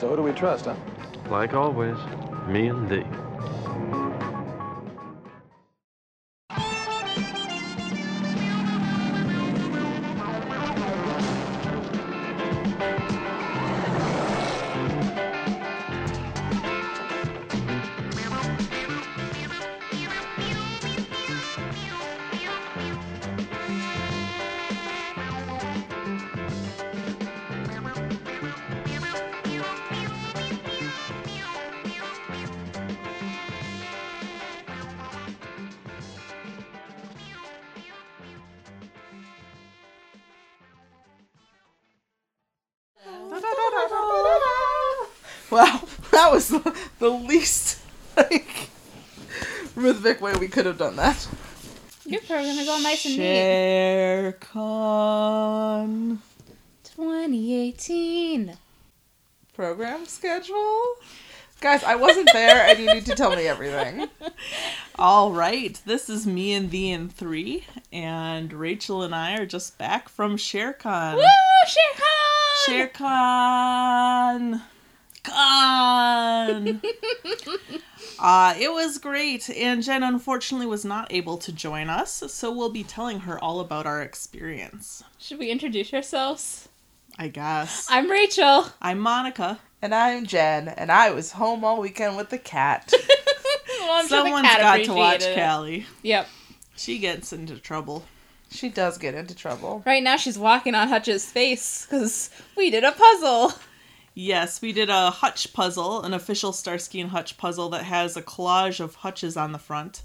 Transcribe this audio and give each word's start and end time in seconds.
So 0.00 0.08
who 0.08 0.16
do 0.16 0.22
we 0.22 0.32
trust, 0.32 0.64
huh? 0.64 0.74
Like 1.28 1.52
always, 1.52 1.98
me 2.48 2.68
and 2.68 2.88
thee. 2.88 3.04
Could 50.50 50.66
have 50.66 50.78
done 50.78 50.96
that. 50.96 51.28
Your 52.04 52.20
program 52.22 52.58
is 52.58 52.68
all 52.68 52.80
nice 52.80 53.04
and 53.06 53.16
neat. 53.16 53.22
Share 53.22 54.32
con 54.32 56.20
2018. 56.84 58.56
program 59.54 60.06
schedule. 60.06 60.96
Guys, 61.60 61.84
I 61.84 61.94
wasn't 61.94 62.30
there, 62.32 62.66
and 62.66 62.78
you 62.78 62.86
need 62.92 63.04
to 63.06 63.14
tell 63.14 63.36
me 63.36 63.46
everything. 63.46 64.08
All 64.98 65.30
right, 65.30 65.78
this 65.84 66.08
is 66.08 66.26
me 66.26 66.54
and 66.54 66.70
thee 66.70 66.90
and 66.90 67.12
three, 67.14 67.66
and 67.92 68.50
Rachel 68.54 69.02
and 69.02 69.14
I 69.14 69.36
are 69.36 69.44
just 69.44 69.76
back 69.76 70.08
from 70.08 70.38
ShareCon. 70.38 71.16
Woo, 71.16 71.22
ShareCon! 72.66 72.90
ShareCon! 72.94 74.62
Con! 75.22 76.80
uh, 78.20 78.54
it 78.58 78.70
was 78.70 78.98
great, 78.98 79.48
and 79.50 79.82
Jen 79.82 80.02
unfortunately 80.02 80.66
was 80.66 80.84
not 80.84 81.12
able 81.12 81.38
to 81.38 81.52
join 81.52 81.88
us, 81.88 82.22
so 82.32 82.52
we'll 82.52 82.70
be 82.70 82.84
telling 82.84 83.20
her 83.20 83.38
all 83.42 83.60
about 83.60 83.86
our 83.86 84.02
experience. 84.02 85.02
Should 85.18 85.38
we 85.38 85.50
introduce 85.50 85.92
ourselves? 85.94 86.68
I 87.18 87.28
guess. 87.28 87.86
I'm 87.90 88.10
Rachel. 88.10 88.66
I'm 88.80 88.98
Monica. 88.98 89.58
And 89.82 89.94
I'm 89.94 90.26
Jen, 90.26 90.68
and 90.68 90.92
I 90.92 91.10
was 91.10 91.32
home 91.32 91.64
all 91.64 91.80
weekend 91.80 92.16
with 92.16 92.30
the 92.30 92.38
cat. 92.38 92.92
Well, 93.80 93.92
I'm 93.92 94.08
sure 94.08 94.24
the 94.24 94.42
cat 94.42 94.60
got 94.60 94.84
to 94.84 94.92
watch 94.92 95.14
appreciated 95.16 95.38
it. 95.38 95.44
Callie. 95.44 95.86
Yep. 96.02 96.28
She 96.76 96.98
gets 96.98 97.32
into 97.32 97.58
trouble. 97.58 98.04
She 98.50 98.68
does 98.68 98.98
get 98.98 99.14
into 99.14 99.34
trouble. 99.34 99.82
Right 99.86 100.02
now 100.02 100.16
she's 100.16 100.38
walking 100.38 100.74
on 100.74 100.88
Hutch's 100.88 101.24
face 101.24 101.86
because 101.86 102.30
we 102.56 102.70
did 102.70 102.84
a 102.84 102.92
puzzle. 102.92 103.52
Yes, 104.14 104.60
we 104.60 104.72
did 104.72 104.90
a 104.90 105.10
Hutch 105.10 105.52
puzzle, 105.52 106.02
an 106.02 106.12
official 106.14 106.52
Starsky 106.52 107.00
and 107.00 107.10
Hutch 107.10 107.38
puzzle 107.38 107.68
that 107.70 107.84
has 107.84 108.16
a 108.16 108.22
collage 108.22 108.80
of 108.80 108.96
Hutches 108.96 109.36
on 109.36 109.52
the 109.52 109.58
front. 109.58 110.02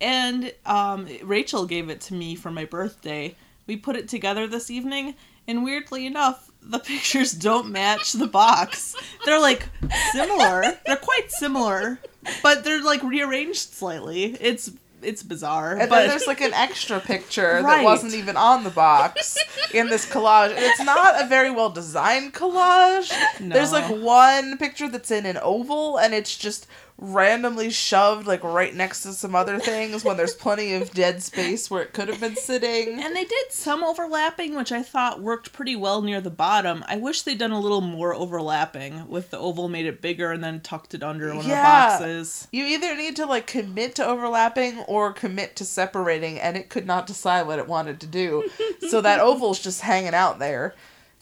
And 0.00 0.52
um, 0.66 1.08
Rachel 1.22 1.66
gave 1.66 1.88
it 1.88 2.00
to 2.02 2.14
me 2.14 2.34
for 2.34 2.50
my 2.50 2.64
birthday. 2.64 3.34
We 3.66 3.76
put 3.76 3.96
it 3.96 4.08
together 4.08 4.46
this 4.46 4.70
evening, 4.70 5.14
and 5.46 5.64
weirdly 5.64 6.06
enough, 6.06 6.50
the 6.62 6.78
pictures 6.80 7.32
don't 7.32 7.70
match 7.70 8.12
the 8.12 8.26
box. 8.26 8.94
They're 9.24 9.40
like 9.40 9.68
similar. 10.12 10.78
They're 10.86 10.96
quite 10.96 11.30
similar, 11.30 11.98
but 12.42 12.64
they're 12.64 12.82
like 12.82 13.02
rearranged 13.02 13.72
slightly. 13.72 14.36
It's 14.40 14.70
it's 15.02 15.22
bizarre. 15.22 15.72
And 15.76 15.88
but 15.90 16.00
then 16.00 16.08
there's 16.08 16.26
like 16.26 16.40
an 16.40 16.52
extra 16.54 17.00
picture 17.00 17.60
Right. 17.62 17.78
that 17.78 17.84
wasn't 17.84 18.14
even 18.14 18.36
on 18.36 18.64
the 18.64 18.70
box 18.70 19.36
in 19.74 19.88
this 19.88 20.06
collage. 20.06 20.50
And 20.50 20.58
it's 20.64 20.82
not 20.82 21.22
a 21.22 21.26
very 21.26 21.50
well 21.50 21.70
designed 21.70 22.34
collage. 22.34 23.12
There's 23.40 23.72
like 23.72 23.90
one 23.90 24.58
picture 24.58 24.88
that's 24.88 25.10
in 25.10 25.26
an 25.26 25.38
oval 25.42 25.98
and 25.98 26.14
it's 26.14 26.36
just 26.36 26.66
randomly 27.02 27.70
shoved 27.70 28.26
like 28.26 28.44
right 28.44 28.74
next 28.74 29.02
to 29.04 29.12
some 29.14 29.34
other 29.34 29.58
things 29.58 30.04
when 30.04 30.18
there's 30.18 30.34
plenty 30.34 30.74
of 30.74 30.90
dead 30.92 31.22
space 31.22 31.70
where 31.70 31.82
it 31.82 31.94
could 31.94 32.08
have 32.08 32.20
been 32.20 32.36
sitting. 32.36 33.02
And 33.02 33.16
they 33.16 33.24
did 33.24 33.50
some 33.50 33.82
overlapping, 33.82 34.54
which 34.54 34.70
I 34.70 34.82
thought 34.82 35.22
worked 35.22 35.52
pretty 35.54 35.74
well 35.74 36.02
near 36.02 36.20
the 36.20 36.30
bottom. 36.30 36.84
I 36.86 36.98
wish 36.98 37.22
they'd 37.22 37.38
done 37.38 37.52
a 37.52 37.60
little 37.60 37.80
more 37.80 38.14
overlapping 38.14 39.08
with 39.08 39.30
the 39.30 39.38
oval 39.38 39.68
made 39.68 39.86
it 39.86 40.02
bigger 40.02 40.30
and 40.30 40.44
then 40.44 40.60
tucked 40.60 40.92
it 40.92 41.02
under 41.02 41.34
one 41.34 41.46
Yeah. 41.46 41.94
of 41.94 41.98
the 42.00 42.04
boxes. 42.04 42.48
You 42.52 42.64
either 42.66 42.94
need 42.94 43.16
to 43.16 43.24
like 43.26 43.46
commit 43.46 43.94
to 43.94 44.06
overlapping 44.06 44.80
or 44.80 45.12
commit 45.12 45.56
to 45.56 45.64
separating, 45.64 46.38
and 46.38 46.56
it 46.56 46.68
could 46.68 46.86
not 46.86 47.06
decide 47.06 47.46
what 47.46 47.58
it 47.58 47.66
wanted 47.66 47.98
to 48.00 48.06
do. 48.06 48.50
so 48.90 49.00
that 49.00 49.20
oval's 49.22 49.58
just 49.58 49.80
hanging 49.80 50.14
out 50.14 50.38
there. 50.38 50.74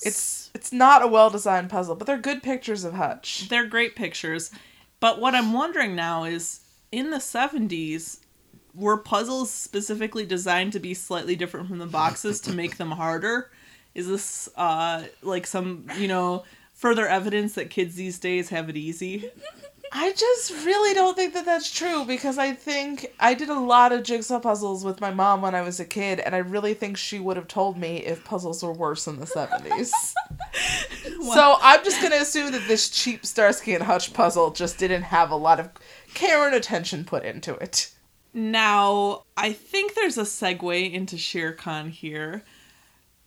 It's 0.03 0.50
it's 0.55 0.72
not 0.72 1.03
a 1.03 1.06
well 1.06 1.31
designed 1.31 1.71
puzzle, 1.71 1.94
but 1.94 2.06
they're 2.06 2.19
good 2.19 2.43
pictures 2.43 2.84
of 2.84 2.94
Hutch. 2.94 3.49
They're 3.49 3.67
great 3.67 3.94
pictures. 3.97 4.50
But 5.01 5.21
what 5.21 5.35
I'm 5.35 5.53
wondering 5.53 5.95
now 5.95 6.25
is 6.25 6.61
in 6.91 7.11
the 7.11 7.19
70s, 7.19 8.19
were 8.75 8.97
puzzles 8.97 9.51
specifically 9.51 10.25
designed 10.25 10.73
to 10.73 10.79
be 10.79 10.95
slightly 10.95 11.35
different 11.35 11.69
from 11.69 11.79
the 11.79 11.87
boxes 11.87 12.41
to 12.43 12.53
make 12.53 12.77
them 12.77 12.93
harder? 12.93 13.51
Is 13.95 14.07
this 14.07 14.49
uh 14.57 15.05
like 15.23 15.47
some, 15.47 15.87
you 15.97 16.07
know, 16.07 16.45
further 16.75 17.07
evidence 17.09 17.55
that 17.55 17.71
kids 17.71 17.97
these 17.97 18.19
days 18.19 18.51
have 18.51 18.69
it 18.69 18.77
easy? 18.77 19.31
I 19.93 20.12
just 20.12 20.50
really 20.65 20.94
don't 20.94 21.16
think 21.16 21.34
that 21.34 21.44
that's 21.44 21.71
true 21.71 22.04
because 22.04 22.38
I 22.38 22.53
think 22.53 23.15
I 23.19 23.34
did 23.34 23.49
a 23.49 23.59
lot 23.59 23.93
of 23.93 24.03
jigsaw 24.03 24.41
puzzles 24.41 24.84
with 24.84 25.00
my 25.00 25.10
mom 25.10 25.43
when 25.43 25.54
I 25.54 25.62
was 25.62 25.81
a 25.81 25.84
kid, 25.84 26.21
and 26.21 26.34
I 26.34 26.38
really 26.38 26.75
think 26.75 26.97
she 26.97 27.19
would 27.19 27.37
have 27.37 27.49
told 27.49 27.76
me 27.76 27.99
if 27.99 28.25
puzzles 28.25 28.62
were 28.62 28.72
worse 28.72 29.06
in 29.06 29.19
the 29.19 29.26
70s. 29.26 29.91
So 31.21 31.56
I'm 31.60 31.84
just 31.84 32.00
going 32.00 32.12
to 32.12 32.22
assume 32.22 32.53
that 32.53 32.66
this 32.69 32.88
cheap 32.88 33.26
Starsky 33.26 33.75
and 33.75 33.82
Hutch 33.82 34.12
puzzle 34.12 34.50
just 34.50 34.78
didn't 34.78 35.03
have 35.03 35.31
a 35.31 35.37
lot 35.37 35.60
of 35.60 35.71
care 36.15 36.47
and 36.47 36.55
attention 36.55 37.05
put 37.05 37.25
into 37.25 37.55
it. 37.55 37.93
Now, 38.32 39.25
I 39.37 39.53
think 39.53 39.94
there's 39.94 40.16
a 40.16 40.22
segue 40.22 40.93
into 40.93 41.16
ShareCon 41.16 41.91
here 41.91 42.44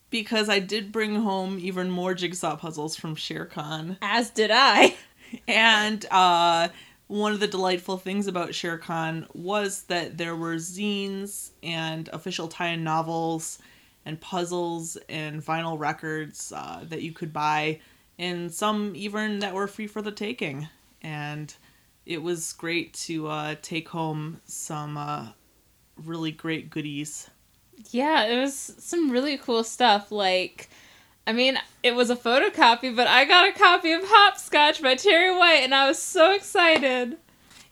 because 0.10 0.50
I 0.50 0.60
did 0.60 0.92
bring 0.92 1.16
home 1.16 1.58
even 1.60 1.90
more 1.90 2.14
jigsaw 2.14 2.56
puzzles 2.56 2.96
from 2.96 3.16
ShareCon. 3.16 3.98
As 4.02 4.30
did 4.30 4.52
I. 4.52 4.96
And 5.48 6.06
uh, 6.12 6.70
one 7.08 7.34
of 7.34 7.40
the 7.40 7.48
delightful 7.48 7.98
things 7.98 8.28
about 8.28 8.50
ShareCon 8.50 9.28
was 9.36 9.84
that 9.84 10.18
there 10.18 10.36
were 10.36 10.56
zines 10.56 11.52
and 11.62 12.10
official 12.14 12.48
tie-in 12.48 12.84
novels 12.84 13.60
and 14.06 14.20
puzzles 14.20 14.98
and 15.10 15.46
vinyl 15.46 15.78
records 15.78 16.52
uh, 16.56 16.84
that 16.90 17.02
you 17.02 17.12
could 17.12 17.32
buy, 17.32 17.80
and 18.18 18.52
some 18.52 18.94
even 18.96 19.40
that 19.40 19.54
were 19.54 19.68
free 19.68 19.88
for 19.88 20.02
the 20.02 20.12
taking. 20.12 20.68
And 21.02 21.54
it 22.06 22.22
was 22.22 22.54
great 22.54 22.94
to 22.94 23.28
uh, 23.28 23.56
take 23.62 23.90
home 23.90 24.42
some 24.46 24.98
uh, 24.98 25.28
really 25.98 26.32
great 26.32 26.70
goodies. 26.70 27.30
Yeah, 27.92 28.26
it 28.26 28.40
was 28.40 28.76
some 28.80 29.12
really 29.12 29.38
cool 29.38 29.64
stuff. 29.64 30.12
Like, 30.12 30.70
I 31.28 31.34
mean, 31.34 31.58
it 31.84 31.96
was 31.96 32.10
a 32.10 32.16
photocopy, 32.16 32.96
but 32.96 33.08
I 33.08 33.26
got 33.26 33.48
a 33.48 33.58
copy 33.58 33.92
of 33.92 34.02
Hopscotch 34.04 34.82
by 34.82 34.96
Terry 34.96 35.36
White, 35.36 35.62
and 35.64 35.74
I 35.74 35.88
was 35.88 36.02
so 36.02 36.34
excited. 36.34 37.18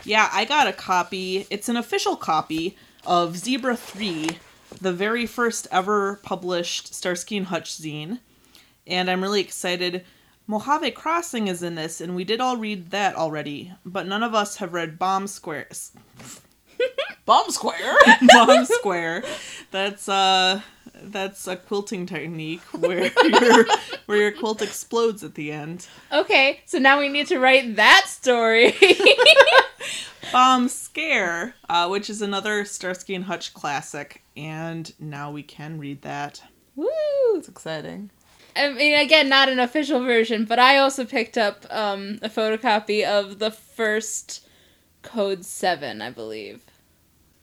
Yeah, 0.04 0.30
I 0.32 0.46
got 0.46 0.68
a 0.68 0.74
copy. 0.74 1.48
It's 1.50 1.68
an 1.68 1.76
official 1.76 2.16
copy 2.16 2.78
of 3.06 3.38
Zebra 3.38 3.76
3, 3.76 4.30
the 4.80 4.94
very 4.94 5.26
first 5.26 5.68
ever 5.72 6.20
published 6.24 6.94
Starsky 6.94 7.38
and 7.38 7.48
Hutch 7.48 7.72
zine. 7.72 8.20
And 8.86 9.10
I'm 9.10 9.22
really 9.22 9.42
excited. 9.42 10.06
Mojave 10.48 10.92
Crossing 10.92 11.48
is 11.48 11.62
in 11.62 11.76
this, 11.76 12.02
and 12.02 12.16
we 12.16 12.24
did 12.24 12.40
all 12.40 12.58
read 12.58 12.92
that 12.92 13.16
already, 13.16 13.72
but 13.86 14.08
none 14.08 14.24
of 14.24 14.34
us 14.34 14.58
have 14.58 14.74
read 14.74 14.98
Bomb 14.98 15.28
Squares. 15.28 15.92
Bomb 17.26 17.52
Square? 17.52 17.98
Bomb 18.28 18.66
Square. 18.66 19.24
That's 19.70 20.10
uh 20.10 20.62
that's 21.04 21.48
a 21.48 21.56
quilting 21.56 22.06
technique 22.06 22.62
where 22.78 23.12
your 23.24 23.66
where 24.06 24.18
your 24.18 24.32
quilt 24.32 24.62
explodes 24.62 25.24
at 25.24 25.36
the 25.36 25.52
end. 25.52 25.88
Okay, 26.12 26.62
so 26.66 26.80
now 26.80 27.00
we 27.00 27.10
need 27.10 27.28
to 27.28 27.40
write 27.40 27.76
that 27.76 28.06
story. 28.08 28.76
Bomb 30.32 30.68
Scare, 30.70 31.56
uh, 31.68 31.88
which 31.88 32.10
is 32.10 32.22
another 32.22 32.66
Starsky 32.66 33.16
and 33.16 33.26
Hutch 33.26 33.54
classic, 33.54 34.24
and 34.36 34.94
now 35.00 35.32
we 35.32 35.44
can 35.44 35.80
read 35.80 36.02
that. 36.02 36.42
Woo! 36.76 36.88
It's 37.36 37.50
exciting. 37.50 38.12
I 38.56 38.74
mean, 38.74 39.00
again, 39.00 39.30
not 39.30 39.48
an 39.48 39.60
official 39.60 40.04
version, 40.04 40.46
but 40.46 40.60
I 40.60 40.78
also 40.78 41.06
picked 41.06 41.38
up 41.38 41.66
um, 41.70 42.20
a 42.22 42.30
photocopy 42.30 43.06
of 43.06 43.40
the 43.40 43.52
first 43.52 44.46
Code 45.02 45.46
7, 45.46 46.02
I 46.02 46.10
believe. 46.10 46.64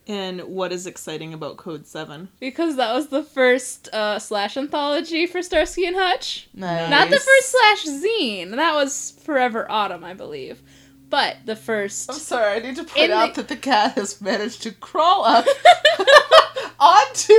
And 0.07 0.41
what 0.43 0.71
is 0.71 0.87
exciting 0.87 1.33
about 1.33 1.57
Code 1.57 1.85
7? 1.85 2.29
Because 2.39 2.77
that 2.77 2.93
was 2.93 3.07
the 3.09 3.23
first 3.23 3.89
uh, 3.93 4.19
slash 4.19 4.55
anthology 4.55 5.27
for 5.27 5.41
Starsky 5.43 5.85
and 5.85 5.97
Hutch. 5.97 6.47
Nice. 6.53 6.89
Not 6.89 7.09
the 7.09 7.17
first 7.19 7.51
slash 7.51 7.85
zine. 7.85 8.55
That 8.55 8.73
was 8.73 9.11
Forever 9.23 9.69
Autumn, 9.69 10.05
I 10.05 10.13
believe. 10.13 10.61
But 11.09 11.37
the 11.45 11.55
first. 11.57 12.09
I'm 12.09 12.17
sorry, 12.17 12.55
I 12.55 12.59
need 12.59 12.75
to 12.77 12.83
point 12.85 13.11
out 13.11 13.33
the- 13.35 13.41
that 13.41 13.47
the 13.49 13.55
cat 13.57 13.93
has 13.95 14.21
managed 14.21 14.61
to 14.63 14.71
crawl 14.71 15.25
up 15.25 15.45
onto 16.79 17.33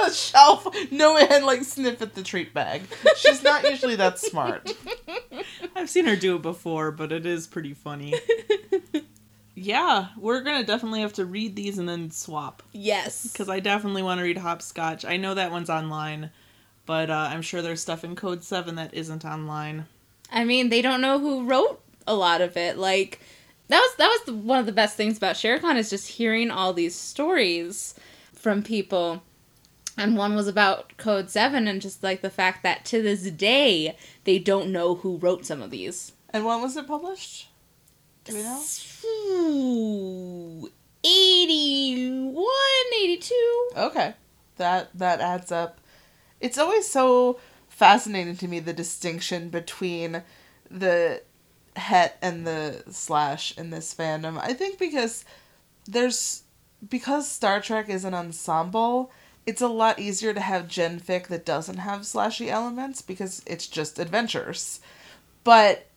a 0.00 0.10
shelf, 0.12 0.66
no 0.90 1.16
and 1.16 1.44
like 1.44 1.62
sniff 1.62 2.02
at 2.02 2.14
the 2.14 2.22
treat 2.22 2.52
bag. 2.52 2.82
She's 3.16 3.42
not 3.42 3.62
usually 3.68 3.94
that 3.96 4.18
smart. 4.18 4.74
I've 5.76 5.88
seen 5.90 6.06
her 6.06 6.16
do 6.16 6.36
it 6.36 6.42
before, 6.42 6.90
but 6.90 7.12
it 7.12 7.24
is 7.26 7.46
pretty 7.46 7.74
funny. 7.74 8.14
yeah, 9.54 10.08
we're 10.16 10.40
gonna 10.40 10.64
definitely 10.64 11.00
have 11.00 11.12
to 11.14 11.26
read 11.26 11.56
these 11.56 11.78
and 11.78 11.88
then 11.88 12.10
swap. 12.10 12.62
yes. 12.72 13.30
Because 13.30 13.48
I 13.48 13.60
definitely 13.60 14.02
want 14.02 14.18
to 14.18 14.24
read 14.24 14.38
Hopscotch. 14.38 15.04
I 15.04 15.16
know 15.16 15.34
that 15.34 15.50
one's 15.50 15.70
online, 15.70 16.30
but 16.86 17.10
uh, 17.10 17.28
I'm 17.30 17.42
sure 17.42 17.62
there's 17.62 17.80
stuff 17.80 18.04
in 18.04 18.16
Code 18.16 18.42
7 18.42 18.74
that 18.76 18.94
isn't 18.94 19.24
online. 19.24 19.86
I 20.30 20.44
mean, 20.44 20.70
they 20.70 20.80
don't 20.80 21.02
know 21.02 21.18
who 21.18 21.44
wrote 21.44 21.82
a 22.06 22.14
lot 22.14 22.40
of 22.40 22.56
it. 22.56 22.78
Like 22.78 23.20
that 23.68 23.78
was 23.78 23.94
that 23.96 24.08
was 24.08 24.20
the, 24.26 24.34
one 24.34 24.58
of 24.58 24.66
the 24.66 24.72
best 24.72 24.96
things 24.96 25.16
about 25.16 25.36
ShareCon 25.36 25.76
is 25.76 25.90
just 25.90 26.08
hearing 26.08 26.50
all 26.50 26.72
these 26.72 26.94
stories 26.94 27.94
from 28.32 28.62
people. 28.62 29.22
And 29.98 30.16
one 30.16 30.34
was 30.34 30.48
about 30.48 30.96
Code 30.96 31.28
7 31.28 31.68
and 31.68 31.82
just 31.82 32.02
like 32.02 32.22
the 32.22 32.30
fact 32.30 32.62
that 32.62 32.86
to 32.86 33.02
this 33.02 33.30
day 33.30 33.96
they 34.24 34.38
don't 34.38 34.72
know 34.72 34.96
who 34.96 35.18
wrote 35.18 35.44
some 35.44 35.60
of 35.60 35.70
these. 35.70 36.12
And 36.30 36.46
when 36.46 36.62
was 36.62 36.76
it 36.78 36.86
published? 36.86 37.48
Do 38.24 38.34
we 38.34 38.42
know? 38.42 38.62
81, 41.04 42.44
82. 43.02 43.68
Okay. 43.76 44.14
That 44.56 44.90
that 44.96 45.20
adds 45.20 45.50
up. 45.50 45.80
It's 46.40 46.58
always 46.58 46.88
so 46.88 47.40
fascinating 47.68 48.36
to 48.36 48.48
me 48.48 48.60
the 48.60 48.72
distinction 48.72 49.48
between 49.48 50.22
the 50.70 51.22
het 51.74 52.18
and 52.22 52.46
the 52.46 52.84
slash 52.90 53.56
in 53.58 53.70
this 53.70 53.94
fandom. 53.94 54.38
I 54.38 54.52
think 54.52 54.78
because 54.78 55.24
there's 55.86 56.42
because 56.88 57.28
Star 57.28 57.60
Trek 57.60 57.88
is 57.88 58.04
an 58.04 58.14
ensemble, 58.14 59.10
it's 59.46 59.62
a 59.62 59.68
lot 59.68 59.98
easier 59.98 60.32
to 60.34 60.40
have 60.40 60.68
genfic 60.68 61.28
that 61.28 61.46
doesn't 61.46 61.78
have 61.78 62.02
slashy 62.02 62.48
elements 62.48 63.02
because 63.02 63.42
it's 63.46 63.66
just 63.66 63.98
adventures. 63.98 64.80
But 65.44 65.88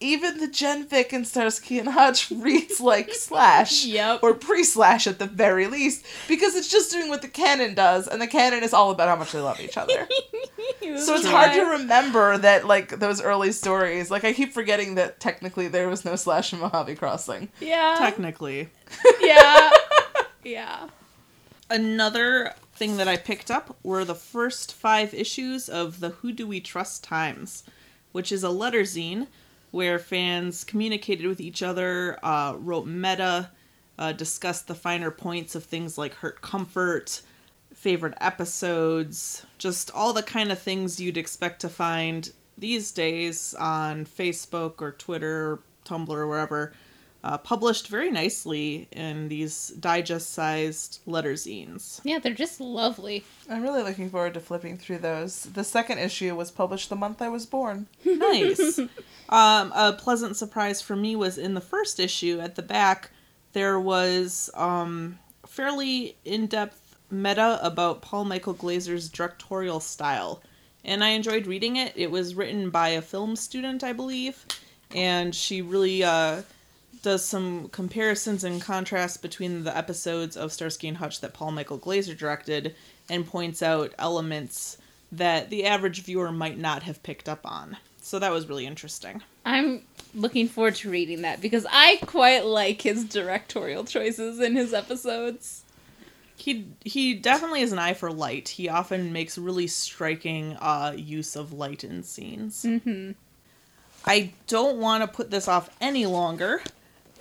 even 0.00 0.38
the 0.38 0.46
genfic 0.46 1.12
in 1.12 1.24
Starsky 1.24 1.78
and 1.78 1.88
Hutch 1.88 2.30
reads 2.32 2.80
like 2.80 3.12
slash 3.12 3.84
Yep. 3.84 4.20
or 4.22 4.34
pre-slash 4.34 5.06
at 5.06 5.18
the 5.18 5.26
very 5.26 5.66
least 5.66 6.04
because 6.28 6.54
it's 6.54 6.68
just 6.70 6.92
doing 6.92 7.08
what 7.08 7.22
the 7.22 7.28
canon 7.28 7.74
does 7.74 8.06
and 8.06 8.22
the 8.22 8.26
canon 8.28 8.62
is 8.62 8.72
all 8.72 8.90
about 8.92 9.08
how 9.08 9.16
much 9.16 9.32
they 9.32 9.40
love 9.40 9.60
each 9.60 9.76
other. 9.76 10.06
so 10.80 11.14
it's 11.14 11.26
hard 11.26 11.52
to 11.52 11.62
remember 11.62 12.38
that 12.38 12.66
like 12.66 12.98
those 13.00 13.20
early 13.20 13.50
stories 13.52 14.10
like 14.10 14.24
I 14.24 14.32
keep 14.32 14.52
forgetting 14.52 14.94
that 14.96 15.18
technically 15.20 15.66
there 15.68 15.88
was 15.88 16.04
no 16.04 16.14
slash 16.16 16.52
in 16.52 16.60
Mojave 16.60 16.94
Crossing. 16.94 17.48
Yeah. 17.60 17.96
Technically. 17.98 18.68
yeah. 19.20 19.70
Yeah. 20.44 20.88
Another 21.68 22.54
thing 22.74 22.96
that 22.96 23.08
I 23.08 23.16
picked 23.16 23.50
up 23.50 23.76
were 23.82 24.04
the 24.04 24.14
first 24.14 24.72
five 24.72 25.12
issues 25.12 25.68
of 25.68 26.00
the 26.00 26.10
Who 26.10 26.32
Do 26.32 26.46
We 26.46 26.60
Trust 26.60 27.04
Times, 27.04 27.64
which 28.12 28.32
is 28.32 28.42
a 28.42 28.48
letter 28.50 28.82
zine 28.82 29.26
where 29.70 29.98
fans 29.98 30.64
communicated 30.64 31.26
with 31.26 31.40
each 31.40 31.62
other, 31.62 32.18
uh, 32.22 32.54
wrote 32.58 32.86
meta, 32.86 33.50
uh, 33.98 34.12
discussed 34.12 34.66
the 34.68 34.74
finer 34.74 35.10
points 35.10 35.54
of 35.54 35.64
things 35.64 35.98
like 35.98 36.14
hurt 36.14 36.40
comfort, 36.40 37.20
favorite 37.74 38.14
episodes, 38.20 39.44
just 39.58 39.90
all 39.92 40.12
the 40.12 40.22
kind 40.22 40.50
of 40.50 40.58
things 40.58 41.00
you'd 41.00 41.16
expect 41.16 41.60
to 41.60 41.68
find 41.68 42.32
these 42.56 42.90
days 42.90 43.54
on 43.58 44.04
Facebook 44.04 44.80
or 44.80 44.92
Twitter, 44.92 45.52
or 45.52 45.60
Tumblr, 45.84 46.08
or 46.08 46.26
wherever. 46.26 46.72
Uh, 47.24 47.36
published 47.36 47.88
very 47.88 48.10
nicely 48.12 48.86
in 48.92 49.28
these 49.28 49.70
digest-sized 49.80 51.00
letter 51.04 51.32
zines. 51.34 52.00
Yeah, 52.04 52.20
they're 52.20 52.32
just 52.32 52.60
lovely. 52.60 53.24
I'm 53.50 53.62
really 53.62 53.82
looking 53.82 54.08
forward 54.08 54.34
to 54.34 54.40
flipping 54.40 54.78
through 54.78 54.98
those. 54.98 55.42
The 55.42 55.64
second 55.64 55.98
issue 55.98 56.34
was 56.36 56.52
published 56.52 56.88
the 56.88 56.96
month 56.96 57.20
I 57.20 57.28
was 57.28 57.44
born. 57.44 57.88
nice. 58.04 58.78
Um, 59.28 59.72
a 59.74 59.92
pleasant 59.92 60.36
surprise 60.36 60.80
for 60.80 60.96
me 60.96 61.14
was 61.14 61.36
in 61.36 61.54
the 61.54 61.60
first 61.60 62.00
issue 62.00 62.40
at 62.40 62.54
the 62.54 62.62
back, 62.62 63.10
there 63.52 63.78
was 63.78 64.50
um, 64.54 65.18
fairly 65.46 66.16
in 66.24 66.46
depth 66.46 66.96
meta 67.10 67.58
about 67.62 68.02
Paul 68.02 68.24
Michael 68.24 68.52
Glaser's 68.52 69.08
directorial 69.08 69.80
style. 69.80 70.42
And 70.84 71.02
I 71.02 71.10
enjoyed 71.10 71.46
reading 71.46 71.76
it. 71.76 71.92
It 71.96 72.10
was 72.10 72.34
written 72.34 72.70
by 72.70 72.90
a 72.90 73.02
film 73.02 73.36
student, 73.36 73.82
I 73.82 73.92
believe. 73.92 74.44
And 74.94 75.34
she 75.34 75.60
really 75.60 76.02
uh, 76.02 76.42
does 77.02 77.24
some 77.24 77.68
comparisons 77.68 78.44
and 78.44 78.60
contrasts 78.60 79.16
between 79.16 79.64
the 79.64 79.76
episodes 79.76 80.36
of 80.36 80.52
Starsky 80.52 80.88
and 80.88 80.96
Hutch 80.96 81.20
that 81.20 81.34
Paul 81.34 81.52
Michael 81.52 81.76
Glaser 81.76 82.14
directed 82.14 82.74
and 83.08 83.26
points 83.26 83.62
out 83.62 83.94
elements 83.98 84.78
that 85.12 85.50
the 85.50 85.64
average 85.64 86.02
viewer 86.02 86.30
might 86.30 86.58
not 86.58 86.82
have 86.82 87.02
picked 87.02 87.28
up 87.28 87.40
on. 87.44 87.76
So 88.08 88.18
that 88.18 88.32
was 88.32 88.48
really 88.48 88.64
interesting. 88.64 89.22
I'm 89.44 89.82
looking 90.14 90.48
forward 90.48 90.76
to 90.76 90.88
reading 90.88 91.20
that 91.22 91.42
because 91.42 91.66
I 91.70 91.98
quite 92.06 92.46
like 92.46 92.80
his 92.80 93.04
directorial 93.04 93.84
choices 93.84 94.40
in 94.40 94.56
his 94.56 94.72
episodes. 94.72 95.62
He 96.34 96.68
he 96.86 97.12
definitely 97.12 97.60
has 97.60 97.72
an 97.72 97.78
eye 97.78 97.92
for 97.92 98.10
light. 98.10 98.48
He 98.48 98.66
often 98.66 99.12
makes 99.12 99.36
really 99.36 99.66
striking 99.66 100.56
uh, 100.56 100.94
use 100.96 101.36
of 101.36 101.52
light 101.52 101.84
in 101.84 102.02
scenes. 102.02 102.62
Mm-hmm. 102.62 103.10
I 104.06 104.32
don't 104.46 104.78
want 104.78 105.02
to 105.02 105.14
put 105.14 105.30
this 105.30 105.46
off 105.46 105.68
any 105.78 106.06
longer. 106.06 106.62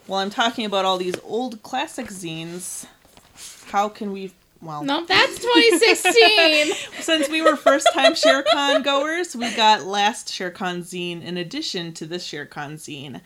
While 0.05 0.21
I'm 0.21 0.29
talking 0.29 0.65
about 0.65 0.85
all 0.85 0.97
these 0.97 1.19
old 1.25 1.61
classic 1.63 2.05
zines, 2.07 2.85
how 3.71 3.89
can 3.89 4.13
we? 4.13 4.31
Well, 4.62 4.83
No, 4.83 5.06
that's 5.06 5.38
2016. 5.39 6.74
since 7.01 7.30
we 7.30 7.42
were 7.42 7.56
first 7.56 7.88
time 7.94 8.13
ShareCon 8.13 8.83
goers, 8.83 9.36
we 9.36 9.54
got 9.56 9.83
last 9.86 10.27
ShareCon 10.30 10.80
zine 10.80 11.24
in 11.24 11.38
addition 11.38 11.94
to 11.94 12.06
this 12.06 12.27
ShareCon 12.27 12.74
zine. 12.74 13.21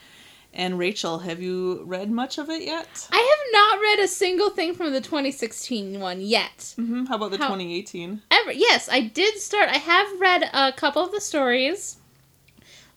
And 0.54 0.78
Rachel, 0.78 1.20
have 1.20 1.42
you 1.42 1.84
read 1.86 2.12
much 2.12 2.38
of 2.38 2.50
it 2.50 2.64
yet? 2.64 3.08
I 3.12 3.16
have 3.18 3.54
not 3.54 3.80
read 3.82 4.00
a 4.00 4.08
single 4.10 4.50
thing 4.50 4.74
from 4.74 4.92
the 4.92 5.00
2016 5.00 6.00
one 6.02 6.20
yet. 6.20 6.74
hmm 6.76 7.06
How 7.06 7.16
about 7.16 7.32
the 7.32 7.38
How- 7.38 7.48
2018? 7.48 8.22
Ever, 8.30 8.52
yes, 8.52 8.90
I 8.92 9.00
did 9.02 9.38
start. 9.40 9.70
I 9.70 9.78
have 9.78 10.08
read 10.20 10.50
a 10.54 10.74
couple 10.74 11.04
of 11.06 11.14
the 11.14 11.22
stories, 11.22 11.98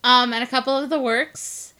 um, 0.02 0.32
and 0.32 0.42
a 0.42 0.48
couple 0.48 0.76
of 0.76 0.90
the 0.90 1.00
works. 1.00 1.73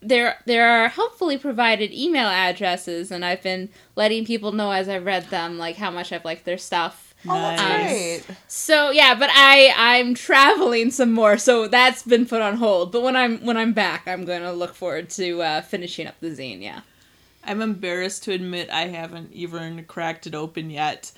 There, 0.00 0.38
there 0.46 0.68
are 0.68 0.88
helpfully 0.88 1.38
provided 1.38 1.92
email 1.92 2.28
addresses, 2.28 3.10
and 3.10 3.24
I've 3.24 3.42
been 3.42 3.68
letting 3.96 4.24
people 4.24 4.52
know 4.52 4.70
as 4.70 4.88
I've 4.88 5.04
read 5.04 5.24
them, 5.30 5.58
like 5.58 5.76
how 5.76 5.90
much 5.90 6.12
I've 6.12 6.24
liked 6.24 6.44
their 6.44 6.58
stuff. 6.58 7.14
Oh, 7.28 7.34
that's 7.34 7.60
Nice. 7.60 8.24
great. 8.26 8.36
So 8.46 8.90
yeah, 8.92 9.16
but 9.16 9.28
I 9.32 9.72
I'm 9.76 10.14
traveling 10.14 10.92
some 10.92 11.10
more, 11.10 11.36
so 11.36 11.66
that's 11.66 12.04
been 12.04 12.26
put 12.26 12.40
on 12.42 12.58
hold. 12.58 12.92
But 12.92 13.02
when 13.02 13.16
I'm 13.16 13.44
when 13.44 13.56
I'm 13.56 13.72
back, 13.72 14.06
I'm 14.06 14.24
going 14.24 14.42
to 14.42 14.52
look 14.52 14.74
forward 14.76 15.10
to 15.10 15.42
uh, 15.42 15.60
finishing 15.62 16.06
up 16.06 16.14
the 16.20 16.28
zine. 16.28 16.62
Yeah. 16.62 16.82
I'm 17.42 17.60
embarrassed 17.60 18.22
to 18.24 18.32
admit 18.32 18.70
I 18.70 18.86
haven't 18.86 19.32
even 19.32 19.84
cracked 19.86 20.28
it 20.28 20.34
open 20.36 20.70
yet. 20.70 21.10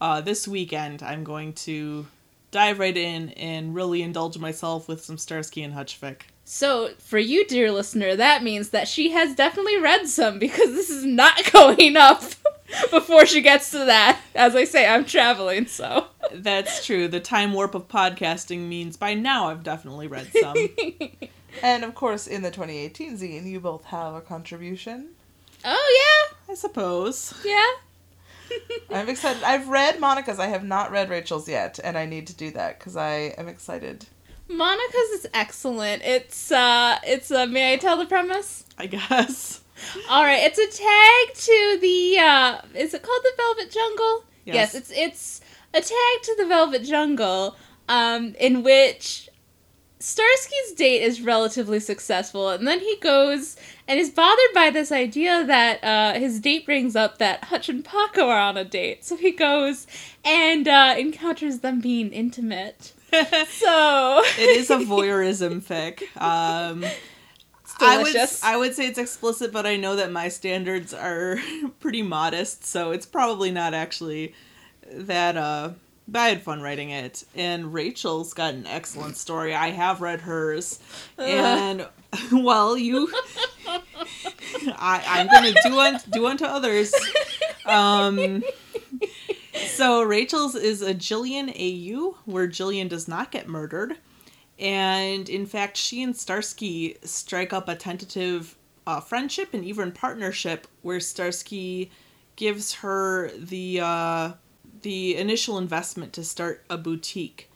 Uh, 0.00 0.20
this 0.20 0.48
weekend, 0.48 1.00
I'm 1.02 1.22
going 1.22 1.52
to 1.52 2.06
dive 2.50 2.80
right 2.80 2.96
in 2.96 3.30
and 3.30 3.72
really 3.74 4.02
indulge 4.02 4.38
myself 4.38 4.88
with 4.88 5.04
some 5.04 5.16
Starsky 5.16 5.62
and 5.62 5.74
Hutch 5.74 6.00
fic. 6.00 6.22
So 6.48 6.90
for 6.98 7.18
you, 7.18 7.44
dear 7.44 7.72
listener, 7.72 8.14
that 8.14 8.44
means 8.44 8.68
that 8.68 8.86
she 8.86 9.10
has 9.10 9.34
definitely 9.34 9.80
read 9.80 10.06
some 10.06 10.38
because 10.38 10.70
this 10.74 10.88
is 10.90 11.04
not 11.04 11.40
going 11.52 11.96
up 11.96 12.22
before 12.92 13.26
she 13.26 13.40
gets 13.40 13.72
to 13.72 13.78
that. 13.78 14.20
As 14.32 14.54
I 14.54 14.62
say, 14.62 14.86
I'm 14.86 15.04
traveling, 15.04 15.66
so. 15.66 16.06
That's 16.32 16.86
true. 16.86 17.08
The 17.08 17.18
time 17.18 17.52
warp 17.52 17.74
of 17.74 17.88
podcasting 17.88 18.68
means 18.68 18.96
by 18.96 19.12
now 19.14 19.48
I've 19.48 19.64
definitely 19.64 20.06
read 20.06 20.30
some. 20.40 20.56
And 21.64 21.82
of 21.82 21.96
course, 21.96 22.28
in 22.28 22.42
the 22.42 22.52
2018 22.52 23.18
zine, 23.18 23.44
you 23.50 23.58
both 23.58 23.84
have 23.86 24.14
a 24.14 24.20
contribution. 24.20 25.08
oh 25.64 26.28
yeah. 26.30 26.52
I 26.52 26.54
suppose. 26.54 27.34
yeah. 27.44 27.66
I'm 28.90 29.08
excited. 29.08 29.42
I've 29.42 29.66
read 29.66 29.98
Monica's. 29.98 30.38
I 30.38 30.46
have 30.46 30.62
not 30.62 30.92
read 30.92 31.10
Rachel's 31.10 31.48
yet, 31.48 31.80
and 31.82 31.98
I 31.98 32.06
need 32.06 32.28
to 32.28 32.36
do 32.36 32.52
that 32.52 32.78
because 32.78 32.96
I 32.96 33.34
am 33.36 33.48
excited. 33.48 34.06
Monica's 34.48 35.10
is 35.10 35.26
excellent. 35.34 36.02
It's 36.04 36.52
uh, 36.52 36.98
it's 37.04 37.30
uh, 37.30 37.46
may 37.46 37.74
I 37.74 37.76
tell 37.76 37.96
the 37.96 38.06
premise? 38.06 38.64
I 38.78 38.86
guess. 38.86 39.62
All 40.08 40.22
right, 40.22 40.42
it's 40.42 40.58
a 40.58 40.82
tag 40.82 41.34
to 41.34 41.78
the 41.80 42.18
uh 42.18 42.60
is 42.74 42.94
it 42.94 43.02
called 43.02 43.22
the 43.22 43.32
Velvet 43.36 43.70
Jungle? 43.70 44.24
Yes. 44.44 44.74
it's 44.74 44.92
it's 44.92 45.40
a 45.74 45.80
tag 45.80 46.22
to 46.22 46.34
the 46.38 46.46
Velvet 46.46 46.84
Jungle 46.84 47.56
um 47.88 48.34
in 48.38 48.62
which 48.62 49.28
Starsky's 49.98 50.72
date 50.76 51.02
is 51.02 51.20
relatively 51.22 51.80
successful, 51.80 52.50
and 52.50 52.66
then 52.68 52.80
he 52.80 52.96
goes 53.00 53.56
and 53.88 53.98
is 53.98 54.10
bothered 54.10 54.54
by 54.54 54.70
this 54.70 54.92
idea 54.92 55.42
that 55.44 55.82
uh, 55.82 56.18
his 56.18 56.38
date 56.38 56.66
brings 56.66 56.94
up 56.94 57.18
that 57.18 57.44
Hutch 57.44 57.68
and 57.68 57.84
Paco 57.84 58.28
are 58.28 58.38
on 58.38 58.56
a 58.56 58.64
date. 58.64 59.04
So 59.04 59.16
he 59.16 59.32
goes 59.32 59.86
and 60.24 60.68
uh, 60.68 60.94
encounters 60.98 61.60
them 61.60 61.80
being 61.80 62.12
intimate. 62.12 62.92
So 63.48 64.22
it 64.38 64.58
is 64.58 64.70
a 64.70 64.76
voyeurism 64.78 65.62
fic. 65.62 66.02
Um, 66.20 66.84
I 67.80 68.02
would. 68.02 68.16
I 68.42 68.56
would 68.56 68.74
say 68.74 68.86
it's 68.86 68.98
explicit, 68.98 69.52
but 69.52 69.66
I 69.66 69.76
know 69.76 69.96
that 69.96 70.10
my 70.12 70.28
standards 70.28 70.94
are 70.94 71.38
pretty 71.80 72.02
modest, 72.02 72.64
so 72.64 72.90
it's 72.90 73.06
probably 73.06 73.50
not 73.50 73.74
actually 73.74 74.34
that. 74.90 75.36
Uh, 75.36 75.70
but 76.08 76.18
I 76.20 76.28
had 76.28 76.42
fun 76.42 76.62
writing 76.62 76.90
it, 76.90 77.24
and 77.34 77.72
Rachel's 77.72 78.32
got 78.32 78.54
an 78.54 78.66
excellent 78.66 79.16
story. 79.16 79.54
I 79.54 79.70
have 79.70 80.00
read 80.00 80.20
hers, 80.20 80.78
and 81.18 81.88
well, 82.32 82.76
you, 82.78 83.12
I, 83.66 85.02
I'm 85.06 85.26
gonna 85.26 85.54
do 85.64 85.78
unto, 85.78 86.10
do 86.10 86.26
unto 86.26 86.44
others. 86.44 86.94
Um, 87.64 88.42
so 89.68 90.02
Rachel's 90.02 90.54
is 90.54 90.82
a 90.82 90.94
Gillian 90.94 91.50
AU, 91.50 92.16
where 92.24 92.46
Gillian 92.46 92.88
does 92.88 93.08
not 93.08 93.30
get 93.30 93.48
murdered. 93.48 93.96
And 94.58 95.28
in 95.28 95.46
fact, 95.46 95.76
she 95.76 96.02
and 96.02 96.16
Starsky 96.16 96.96
strike 97.02 97.52
up 97.52 97.68
a 97.68 97.74
tentative 97.74 98.56
uh, 98.86 99.00
friendship 99.00 99.52
and 99.52 99.64
even 99.64 99.92
partnership 99.92 100.66
where 100.82 101.00
Starsky 101.00 101.90
gives 102.36 102.74
her 102.74 103.30
the 103.36 103.80
uh, 103.80 104.32
the 104.82 105.16
initial 105.16 105.58
investment 105.58 106.12
to 106.14 106.24
start 106.24 106.64
a 106.70 106.78
boutique. 106.78 107.50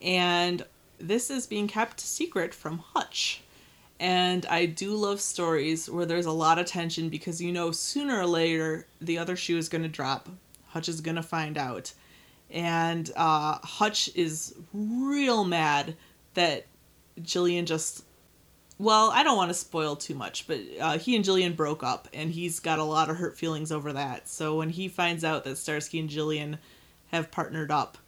And 0.00 0.64
this 0.98 1.30
is 1.30 1.46
being 1.46 1.68
kept 1.68 2.00
secret 2.00 2.54
from 2.54 2.78
Hutch. 2.78 3.42
And 3.98 4.46
I 4.46 4.64
do 4.64 4.94
love 4.94 5.20
stories 5.20 5.90
where 5.90 6.06
there's 6.06 6.26
a 6.26 6.32
lot 6.32 6.58
of 6.58 6.66
tension 6.66 7.10
because 7.10 7.42
you 7.42 7.52
know 7.52 7.70
sooner 7.70 8.18
or 8.18 8.26
later 8.26 8.86
the 9.00 9.18
other 9.18 9.36
shoe 9.36 9.58
is 9.58 9.68
going 9.68 9.82
to 9.82 9.88
drop. 9.88 10.28
Hutch 10.70 10.88
is 10.88 11.00
going 11.00 11.16
to 11.16 11.22
find 11.22 11.58
out. 11.58 11.92
And 12.50 13.10
uh, 13.16 13.58
Hutch 13.62 14.10
is 14.14 14.54
real 14.72 15.44
mad 15.44 15.96
that 16.34 16.66
Gillian 17.22 17.66
just. 17.66 18.04
Well, 18.78 19.10
I 19.12 19.22
don't 19.22 19.36
want 19.36 19.50
to 19.50 19.54
spoil 19.54 19.94
too 19.94 20.14
much, 20.14 20.46
but 20.46 20.58
uh, 20.80 20.98
he 20.98 21.14
and 21.14 21.24
Gillian 21.24 21.52
broke 21.52 21.82
up, 21.82 22.08
and 22.14 22.30
he's 22.30 22.60
got 22.60 22.78
a 22.78 22.84
lot 22.84 23.10
of 23.10 23.16
hurt 23.16 23.36
feelings 23.36 23.70
over 23.70 23.92
that. 23.92 24.26
So 24.26 24.56
when 24.56 24.70
he 24.70 24.88
finds 24.88 25.22
out 25.22 25.44
that 25.44 25.58
Starsky 25.58 26.00
and 26.00 26.08
Gillian 26.08 26.56
have 27.08 27.30
partnered 27.30 27.70
up, 27.70 27.98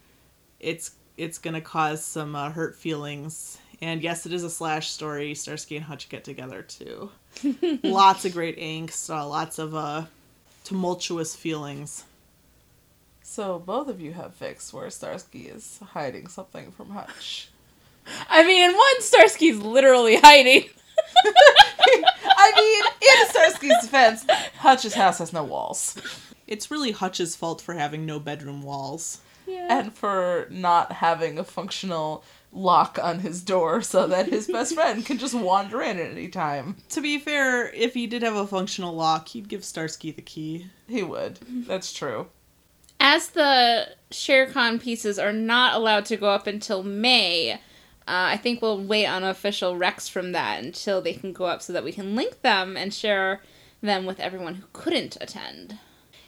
it's 0.59 0.93
it's 1.19 1.39
gonna 1.39 1.61
cause 1.61 2.03
some 2.03 2.35
uh, 2.35 2.51
hurt 2.51 2.75
feelings. 2.75 3.59
And 3.83 4.03
yes, 4.03 4.25
it 4.27 4.33
is 4.33 4.45
a 4.45 4.51
slash 4.51 4.91
story. 4.91 5.35
Starsky 5.35 5.77
and 5.77 5.85
Hutch 5.85 6.09
get 6.09 6.25
together 6.25 6.63
too. 6.63 7.11
lots 7.83 8.25
of 8.25 8.33
great 8.33 8.59
angst, 8.59 9.11
uh, 9.15 9.27
lots 9.27 9.59
of 9.59 9.75
uh, 9.75 10.05
tumultuous 10.65 11.37
feelings. 11.37 12.05
So 13.23 13.59
both 13.59 13.89
of 13.89 14.01
you 14.01 14.13
have 14.13 14.35
fixed 14.35 14.73
where 14.75 14.91
Starsky 14.91 15.43
is 15.43 15.81
hiding 15.93 16.27
something 16.27 16.73
from 16.73 16.91
Hutch. 16.91 17.49
I 18.29 18.45
mean, 18.45 18.71
in 18.71 18.77
one, 18.77 19.01
Starsky's 19.01 19.59
literally 19.59 20.17
hiding. 20.17 20.69
I 21.25 22.53
mean, 22.57 22.85
in 23.01 23.29
Starsky's 23.29 23.83
defense, 23.83 24.27
Hutch's 24.59 24.95
house 24.95 25.19
has 25.19 25.33
no 25.33 25.45
walls. 25.45 25.97
It's 26.47 26.71
really 26.71 26.91
Hutch's 26.91 27.37
fault 27.37 27.61
for 27.61 27.75
having 27.75 28.05
no 28.05 28.19
bedroom 28.19 28.63
walls. 28.63 29.21
Yeah. 29.47 29.79
And 29.79 29.93
for 29.93 30.47
not 30.51 30.93
having 30.93 31.39
a 31.39 31.45
functional 31.45 32.25
lock 32.53 32.99
on 33.03 33.21
his 33.21 33.43
door 33.43 33.83
so 33.83 34.07
that 34.07 34.29
his 34.29 34.47
best 34.47 34.75
friend 34.77 35.05
can 35.05 35.19
just 35.19 35.35
wander 35.35 35.81
in 35.81 35.99
at 35.99 36.11
any 36.13 36.29
time. 36.29 36.77
To 36.91 37.01
be 37.01 37.19
fair, 37.19 37.73
if 37.73 37.95
he 37.95 38.07
did 38.07 38.23
have 38.23 38.37
a 38.37 38.47
functional 38.47 38.95
lock, 38.95 39.29
he'd 39.29 39.49
give 39.49 39.65
Starsky 39.65 40.11
the 40.11 40.23
key. 40.23 40.67
He 40.89 41.03
would. 41.03 41.39
That's 41.67 41.93
true. 41.93 42.29
As 43.05 43.31
the 43.31 43.89
ShareCon 44.13 44.81
pieces 44.81 45.19
are 45.19 45.33
not 45.33 45.75
allowed 45.75 46.05
to 46.05 46.17
go 46.17 46.29
up 46.29 46.47
until 46.47 46.85
May, 46.85 47.55
uh, 47.55 47.57
I 48.07 48.37
think 48.37 48.63
we'll 48.63 48.81
wait 48.81 49.07
on 49.07 49.25
official 49.25 49.75
recs 49.75 50.09
from 50.09 50.31
that 50.31 50.63
until 50.63 51.03
they 51.03 51.15
can 51.15 51.33
go 51.33 51.47
up 51.47 51.63
so 51.63 51.73
that 51.73 51.83
we 51.83 51.91
can 51.91 52.15
link 52.15 52.43
them 52.43 52.77
and 52.77 52.95
share 52.95 53.43
them 53.81 54.07
with 54.07 54.21
everyone 54.21 54.55
who 54.55 54.67
couldn't 54.73 55.17
attend. 55.21 55.81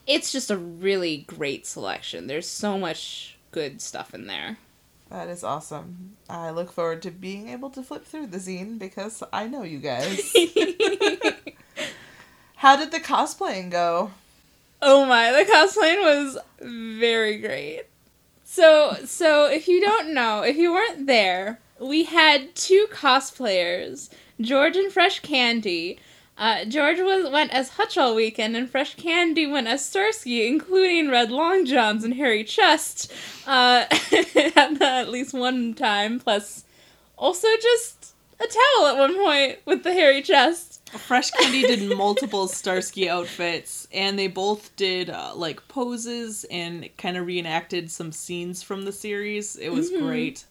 It's 0.04 0.32
just 0.32 0.50
a 0.50 0.56
really 0.56 1.18
great 1.18 1.64
selection. 1.64 2.26
There's 2.26 2.48
so 2.48 2.76
much 2.76 3.38
good 3.52 3.80
stuff 3.80 4.12
in 4.12 4.26
there. 4.26 4.58
That 5.10 5.28
is 5.28 5.44
awesome. 5.44 6.16
I 6.28 6.50
look 6.50 6.72
forward 6.72 7.02
to 7.02 7.12
being 7.12 7.50
able 7.50 7.70
to 7.70 7.84
flip 7.84 8.04
through 8.04 8.26
the 8.26 8.38
zine 8.38 8.80
because 8.80 9.22
I 9.32 9.46
know 9.46 9.62
you 9.62 9.78
guys. 9.78 10.34
How 12.56 12.74
did 12.74 12.90
the 12.90 12.98
cosplaying 12.98 13.70
go? 13.70 14.10
Oh 14.86 15.06
my, 15.06 15.32
the 15.32 15.50
cosplaying 15.50 16.02
was 16.02 16.36
very 16.60 17.38
great. 17.38 17.84
So, 18.44 18.98
so 19.06 19.46
if 19.46 19.66
you 19.66 19.80
don't 19.80 20.12
know, 20.12 20.42
if 20.42 20.56
you 20.56 20.74
weren't 20.74 21.06
there, 21.06 21.58
we 21.80 22.04
had 22.04 22.54
two 22.54 22.86
cosplayers, 22.92 24.10
George 24.42 24.76
and 24.76 24.92
Fresh 24.92 25.20
Candy. 25.20 25.98
Uh, 26.36 26.66
George 26.66 26.98
was 26.98 27.32
went 27.32 27.50
as 27.54 27.70
Hutch 27.70 27.96
all 27.96 28.14
weekend, 28.14 28.56
and 28.56 28.68
Fresh 28.68 28.96
Candy 28.96 29.46
went 29.46 29.68
as 29.68 29.82
Starsky, 29.82 30.46
including 30.46 31.10
red 31.10 31.30
long 31.30 31.64
johns 31.64 32.04
and 32.04 32.12
hairy 32.12 32.44
chest. 32.44 33.10
Uh, 33.46 33.86
at, 34.54 34.82
at 34.82 35.08
least 35.08 35.32
one 35.32 35.72
time, 35.72 36.20
plus 36.20 36.66
also 37.16 37.48
just 37.62 38.13
a 38.44 38.48
towel 38.48 38.86
at 38.88 38.98
one 38.98 39.14
point 39.16 39.58
with 39.64 39.82
the 39.82 39.92
hairy 39.92 40.22
chest. 40.22 40.88
Fresh 40.90 41.30
Candy 41.32 41.62
did 41.62 41.96
multiple 41.96 42.46
Starsky 42.46 43.08
outfits, 43.08 43.88
and 43.92 44.18
they 44.18 44.28
both 44.28 44.74
did 44.76 45.10
uh, 45.10 45.32
like 45.34 45.66
poses 45.66 46.44
and 46.50 46.88
kind 46.96 47.16
of 47.16 47.26
reenacted 47.26 47.90
some 47.90 48.12
scenes 48.12 48.62
from 48.62 48.84
the 48.84 48.92
series. 48.92 49.56
It 49.56 49.70
was 49.70 49.90
great. 49.90 50.44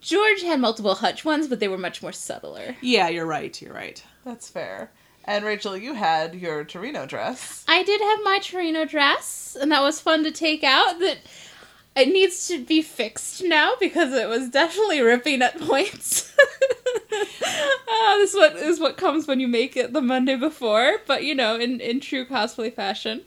George 0.00 0.42
had 0.42 0.60
multiple 0.60 0.94
Hutch 0.94 1.24
ones, 1.24 1.48
but 1.48 1.58
they 1.58 1.68
were 1.68 1.78
much 1.78 2.02
more 2.02 2.12
subtler. 2.12 2.76
Yeah, 2.80 3.08
you're 3.08 3.26
right. 3.26 3.60
You're 3.60 3.74
right. 3.74 4.02
That's 4.24 4.48
fair. 4.48 4.92
And 5.24 5.44
Rachel, 5.44 5.76
you 5.76 5.94
had 5.94 6.34
your 6.34 6.64
Torino 6.64 7.04
dress. 7.04 7.64
I 7.68 7.82
did 7.82 8.00
have 8.00 8.20
my 8.22 8.38
Torino 8.38 8.84
dress, 8.84 9.56
and 9.60 9.70
that 9.72 9.82
was 9.82 10.00
fun 10.00 10.24
to 10.24 10.30
take 10.30 10.64
out. 10.64 11.00
That 11.00 11.18
it 11.98 12.12
needs 12.12 12.46
to 12.48 12.64
be 12.64 12.80
fixed 12.80 13.42
now 13.42 13.74
because 13.80 14.12
it 14.12 14.28
was 14.28 14.48
definitely 14.48 15.00
ripping 15.00 15.42
at 15.42 15.58
points. 15.60 16.32
uh, 17.12 18.16
this 18.18 18.30
is 18.30 18.36
what 18.36 18.56
is 18.56 18.80
what 18.80 18.96
comes 18.96 19.26
when 19.26 19.40
you 19.40 19.48
make 19.48 19.76
it 19.76 19.92
the 19.92 20.00
Monday 20.00 20.36
before, 20.36 20.98
but 21.06 21.24
you 21.24 21.34
know, 21.34 21.58
in 21.58 21.80
in 21.80 22.00
true 22.00 22.24
cosplay 22.24 22.72
fashion. 22.72 23.22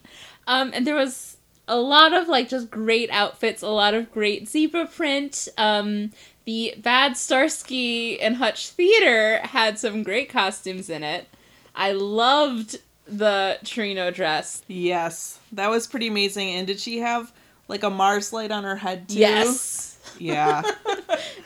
Um, 0.48 0.72
and 0.74 0.88
there 0.88 0.96
was 0.96 1.38
a 1.68 1.78
lot 1.78 2.13
of 2.13 2.28
like 2.28 2.50
just 2.50 2.72
great 2.72 3.10
outfits, 3.12 3.62
a 3.62 3.68
lot 3.68 3.94
of 3.94 4.12
great 4.12 4.48
zebra 4.48 4.88
print. 4.88 5.48
Um, 5.58 6.12
the 6.46 6.74
Bad 6.78 7.18
Starsky 7.18 8.20
and 8.20 8.38
Hutch 8.38 8.70
Theater 8.70 9.40
had 9.40 9.78
some 9.78 10.01
great 10.01 10.30
costumes 10.30 10.90
in 10.90 11.04
it. 11.04 11.28
I 11.75 11.92
loved 11.92 12.80
the 13.06 13.60
Torino 13.63 14.12
dress. 14.12 14.63
Yes, 14.68 15.40
that 15.51 15.70
was 15.70 15.88
pretty 15.88 16.08
amazing. 16.08 16.50
And 16.56 16.66
did 16.66 16.80
she 16.80 17.00
have 17.00 17.32
like 17.72 17.84
a 17.84 17.90
Mars 17.90 18.32
light 18.32 18.51
on 18.51 18.63
her 18.63 18.75
head 18.75 19.10
too? 19.10 19.18
Yes. 19.20 19.98
Yeah. 20.20 20.62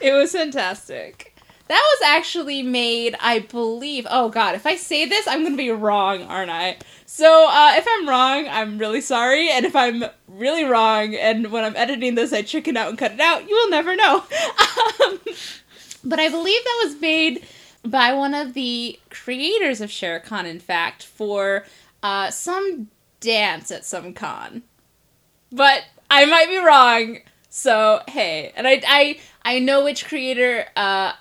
It 0.01 0.11
was 0.11 0.33
fantastic. 0.33 1.35
That 1.67 1.81
was 1.81 2.07
actually 2.07 2.61
made, 2.61 3.15
I 3.19 3.39
believe. 3.39 4.05
Oh 4.09 4.29
god, 4.29 4.53
if 4.53 4.67
I 4.67 4.75
say 4.75 5.05
this, 5.05 5.27
I'm 5.27 5.43
gonna 5.43 5.57
be 5.57 5.71
wrong, 5.71 6.23
aren't 6.23 6.51
I? 6.51 6.77
So, 7.07 7.47
uh, 7.49 7.73
if 7.75 7.85
I'm 7.89 8.07
wrong, 8.07 8.47
I'm 8.47 8.77
really 8.77 9.01
sorry. 9.01 9.49
And 9.49 9.65
if 9.65 9.75
I'm 9.75 10.03
really 10.27 10.63
wrong, 10.63 11.15
and 11.15 11.51
when 11.51 11.63
I'm 11.63 11.75
editing 11.75 12.13
this, 12.13 12.33
I 12.33 12.43
chicken 12.43 12.77
out 12.77 12.89
and 12.89 12.97
cut 12.97 13.13
it 13.13 13.19
out, 13.19 13.49
you 13.49 13.55
will 13.55 13.69
never 13.69 13.95
know. 13.95 14.17
um, 15.05 15.19
but 16.03 16.19
I 16.19 16.29
believe 16.29 16.63
that 16.63 16.81
was 16.85 17.01
made 17.01 17.47
by 17.83 18.13
one 18.13 18.33
of 18.33 18.53
the 18.53 18.99
creators 19.09 19.81
of 19.81 19.89
ShareCon, 19.89 20.45
in 20.45 20.59
fact, 20.59 21.03
for 21.03 21.65
uh, 22.03 22.29
some 22.29 22.89
dance 23.19 23.71
at 23.71 23.85
some 23.85 24.13
con. 24.13 24.63
But 25.51 25.85
I 26.09 26.25
might 26.25 26.47
be 26.47 26.57
wrong. 26.57 27.19
So 27.49 28.01
hey, 28.07 28.51
and 28.55 28.67
I 28.67 28.81
I 28.87 29.19
I 29.43 29.59
know 29.59 29.83
which 29.83 30.05
creator 30.05 30.65
uh 30.75 31.13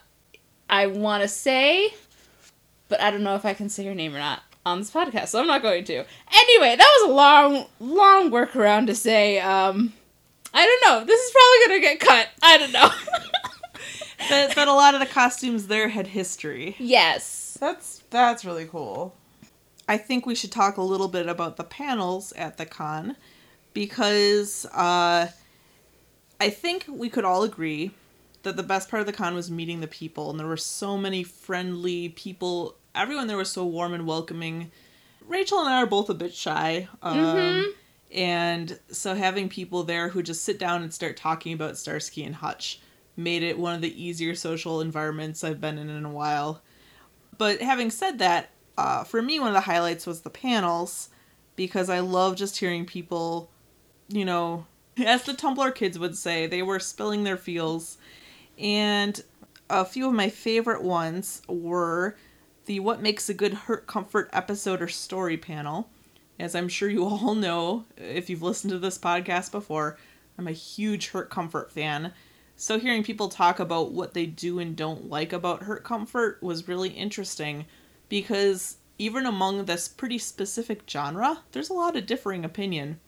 I 0.68 0.86
want 0.86 1.22
to 1.22 1.28
say, 1.28 1.94
but 2.88 3.00
I 3.00 3.10
don't 3.10 3.22
know 3.22 3.36
if 3.36 3.44
I 3.44 3.54
can 3.54 3.68
say 3.68 3.84
her 3.86 3.94
name 3.94 4.14
or 4.14 4.18
not 4.18 4.42
on 4.66 4.78
this 4.78 4.90
podcast, 4.90 5.28
so 5.28 5.40
I'm 5.40 5.46
not 5.46 5.62
going 5.62 5.84
to. 5.84 5.94
Anyway, 5.94 6.76
that 6.76 6.98
was 7.00 7.10
a 7.10 7.12
long 7.12 7.66
long 7.80 8.30
workaround 8.30 8.86
to 8.86 8.94
say 8.94 9.40
um 9.40 9.92
I 10.52 10.64
don't 10.64 10.90
know. 10.90 11.04
This 11.04 11.20
is 11.20 11.32
probably 11.32 11.66
going 11.66 11.80
to 11.80 11.88
get 11.88 12.00
cut. 12.00 12.28
I 12.42 12.58
don't 12.58 12.72
know. 12.72 12.90
but, 14.28 14.54
but 14.54 14.68
a 14.68 14.72
lot 14.72 14.94
of 14.94 15.00
the 15.00 15.06
costumes 15.06 15.66
there 15.66 15.88
had 15.88 16.06
history. 16.06 16.76
yes. 16.78 17.58
That's 17.60 18.02
that's 18.10 18.44
really 18.44 18.66
cool. 18.66 19.14
I 19.88 19.98
think 19.98 20.26
we 20.26 20.34
should 20.34 20.52
talk 20.52 20.76
a 20.76 20.82
little 20.82 21.08
bit 21.08 21.28
about 21.28 21.56
the 21.56 21.64
panels 21.64 22.32
at 22.32 22.56
the 22.56 22.66
con 22.66 23.16
because 23.74 24.64
uh, 24.72 25.28
I 26.40 26.50
think 26.50 26.86
we 26.88 27.10
could 27.10 27.24
all 27.24 27.42
agree 27.42 27.90
that 28.42 28.56
the 28.56 28.62
best 28.62 28.88
part 28.88 29.00
of 29.00 29.06
the 29.06 29.12
con 29.12 29.34
was 29.34 29.50
meeting 29.50 29.80
the 29.80 29.86
people, 29.86 30.30
and 30.30 30.40
there 30.40 30.46
were 30.46 30.56
so 30.56 30.96
many 30.96 31.22
friendly 31.22 32.08
people. 32.10 32.76
Everyone 32.94 33.26
there 33.26 33.36
was 33.36 33.50
so 33.50 33.66
warm 33.66 33.92
and 33.92 34.06
welcoming. 34.06 34.70
Rachel 35.26 35.58
and 35.58 35.68
I 35.68 35.82
are 35.82 35.86
both 35.86 36.08
a 36.08 36.14
bit 36.14 36.34
shy. 36.34 36.88
Um, 37.02 37.26
And 38.12 38.78
so 38.92 39.14
having 39.14 39.48
people 39.48 39.82
there 39.82 40.08
who 40.08 40.22
just 40.22 40.44
sit 40.44 40.58
down 40.58 40.82
and 40.82 40.94
start 40.94 41.16
talking 41.16 41.52
about 41.52 41.76
Starsky 41.76 42.22
and 42.22 42.36
Hutch 42.36 42.80
made 43.16 43.42
it 43.42 43.58
one 43.58 43.74
of 43.74 43.80
the 43.80 44.02
easier 44.02 44.34
social 44.36 44.80
environments 44.80 45.42
I've 45.42 45.60
been 45.60 45.78
in 45.78 45.88
in 45.90 46.04
a 46.04 46.10
while. 46.10 46.62
But 47.36 47.60
having 47.60 47.90
said 47.90 48.18
that, 48.20 48.50
uh, 48.78 49.02
for 49.02 49.20
me, 49.20 49.40
one 49.40 49.48
of 49.48 49.54
the 49.54 49.60
highlights 49.62 50.06
was 50.06 50.20
the 50.20 50.30
panels 50.30 51.08
because 51.56 51.88
I 51.90 52.00
love 52.00 52.36
just 52.36 52.58
hearing 52.58 52.86
people, 52.86 53.50
you 54.08 54.24
know, 54.24 54.66
as 55.04 55.24
the 55.24 55.32
Tumblr 55.32 55.74
kids 55.74 55.98
would 55.98 56.16
say, 56.16 56.46
they 56.46 56.62
were 56.62 56.78
spilling 56.78 57.24
their 57.24 57.36
feels. 57.36 57.98
And 58.58 59.22
a 59.68 59.84
few 59.84 60.06
of 60.06 60.12
my 60.12 60.28
favorite 60.28 60.82
ones 60.82 61.42
were 61.48 62.16
the 62.66 62.80
What 62.80 63.02
Makes 63.02 63.28
a 63.28 63.34
Good 63.34 63.54
Hurt 63.54 63.86
Comfort 63.86 64.30
episode 64.32 64.80
or 64.80 64.88
story 64.88 65.36
panel. 65.36 65.88
As 66.38 66.54
I'm 66.54 66.68
sure 66.68 66.88
you 66.88 67.04
all 67.08 67.34
know, 67.34 67.84
if 67.96 68.28
you've 68.28 68.42
listened 68.42 68.72
to 68.72 68.78
this 68.78 68.98
podcast 68.98 69.50
before, 69.50 69.98
I'm 70.38 70.48
a 70.48 70.52
huge 70.52 71.08
Hurt 71.08 71.30
Comfort 71.30 71.70
fan. 71.70 72.12
So 72.56 72.78
hearing 72.78 73.02
people 73.02 73.28
talk 73.28 73.58
about 73.58 73.92
what 73.92 74.14
they 74.14 74.26
do 74.26 74.58
and 74.58 74.76
don't 74.76 75.10
like 75.10 75.32
about 75.32 75.64
Hurt 75.64 75.82
Comfort 75.82 76.38
was 76.40 76.68
really 76.68 76.90
interesting 76.90 77.66
because 78.08 78.76
even 78.96 79.26
among 79.26 79.64
this 79.64 79.88
pretty 79.88 80.18
specific 80.18 80.82
genre, 80.88 81.40
there's 81.52 81.70
a 81.70 81.74
lot 81.74 81.96
of 81.96 82.06
differing 82.06 82.44
opinion. 82.44 83.00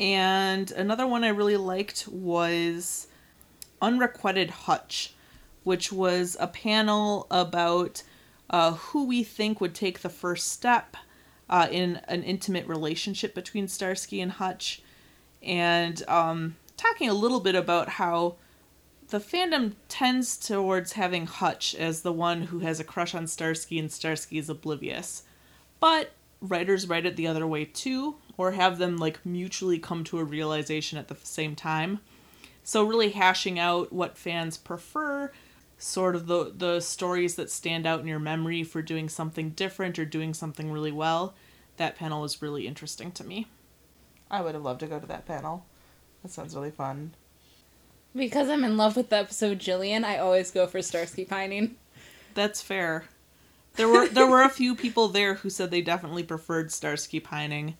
And 0.00 0.70
another 0.72 1.06
one 1.06 1.24
I 1.24 1.28
really 1.28 1.56
liked 1.56 2.06
was 2.08 3.08
Unrequited 3.82 4.50
Hutch, 4.50 5.14
which 5.64 5.92
was 5.92 6.36
a 6.38 6.46
panel 6.46 7.26
about 7.30 8.02
uh, 8.50 8.72
who 8.72 9.06
we 9.06 9.22
think 9.22 9.60
would 9.60 9.74
take 9.74 10.00
the 10.00 10.08
first 10.08 10.50
step 10.50 10.96
uh, 11.50 11.66
in 11.70 11.96
an 12.08 12.22
intimate 12.22 12.66
relationship 12.66 13.34
between 13.34 13.68
Starsky 13.68 14.20
and 14.20 14.32
Hutch, 14.32 14.82
and 15.42 16.02
um, 16.08 16.56
talking 16.76 17.08
a 17.08 17.14
little 17.14 17.40
bit 17.40 17.54
about 17.54 17.88
how 17.90 18.36
the 19.08 19.18
fandom 19.18 19.72
tends 19.88 20.36
towards 20.36 20.92
having 20.92 21.26
Hutch 21.26 21.74
as 21.74 22.02
the 22.02 22.12
one 22.12 22.42
who 22.42 22.60
has 22.60 22.78
a 22.78 22.84
crush 22.84 23.14
on 23.14 23.26
Starsky 23.26 23.78
and 23.78 23.90
Starsky 23.90 24.38
is 24.38 24.50
oblivious. 24.50 25.22
But 25.80 26.12
writers 26.40 26.88
write 26.88 27.06
it 27.06 27.16
the 27.16 27.26
other 27.26 27.46
way 27.46 27.64
too, 27.64 28.16
or 28.38 28.52
have 28.52 28.78
them 28.78 28.96
like 28.96 29.26
mutually 29.26 29.78
come 29.78 30.04
to 30.04 30.18
a 30.18 30.24
realization 30.24 30.96
at 30.96 31.08
the 31.08 31.16
same 31.22 31.54
time. 31.54 32.00
So 32.64 32.84
really 32.84 33.10
hashing 33.10 33.58
out 33.58 33.92
what 33.92 34.16
fans 34.16 34.56
prefer, 34.56 35.30
sort 35.76 36.16
of 36.16 36.26
the 36.26 36.52
the 36.56 36.80
stories 36.80 37.34
that 37.34 37.50
stand 37.50 37.86
out 37.86 38.00
in 38.00 38.06
your 38.06 38.18
memory 38.18 38.62
for 38.62 38.80
doing 38.80 39.10
something 39.10 39.50
different 39.50 39.98
or 39.98 40.06
doing 40.06 40.32
something 40.32 40.72
really 40.72 40.92
well. 40.92 41.34
That 41.76 41.96
panel 41.96 42.22
was 42.22 42.40
really 42.40 42.66
interesting 42.66 43.12
to 43.12 43.24
me. 43.24 43.48
I 44.30 44.40
would 44.40 44.54
have 44.54 44.64
loved 44.64 44.80
to 44.80 44.86
go 44.86 44.98
to 44.98 45.06
that 45.06 45.26
panel. 45.26 45.66
That 46.22 46.30
sounds 46.30 46.54
really 46.54 46.70
fun. 46.70 47.12
Because 48.14 48.48
I'm 48.48 48.64
in 48.64 48.76
love 48.76 48.96
with 48.96 49.10
the 49.10 49.16
episode 49.16 49.58
Gillian, 49.58 50.04
I 50.04 50.18
always 50.18 50.50
go 50.50 50.66
for 50.66 50.82
Starsky 50.82 51.24
pining. 51.24 51.76
That's 52.34 52.60
fair. 52.60 53.04
There 53.74 53.88
were 53.88 54.08
there 54.08 54.26
were 54.26 54.42
a 54.42 54.48
few 54.48 54.74
people 54.74 55.08
there 55.08 55.34
who 55.34 55.50
said 55.50 55.70
they 55.70 55.82
definitely 55.82 56.24
preferred 56.24 56.72
Starsky 56.72 57.20
pining. 57.20 57.76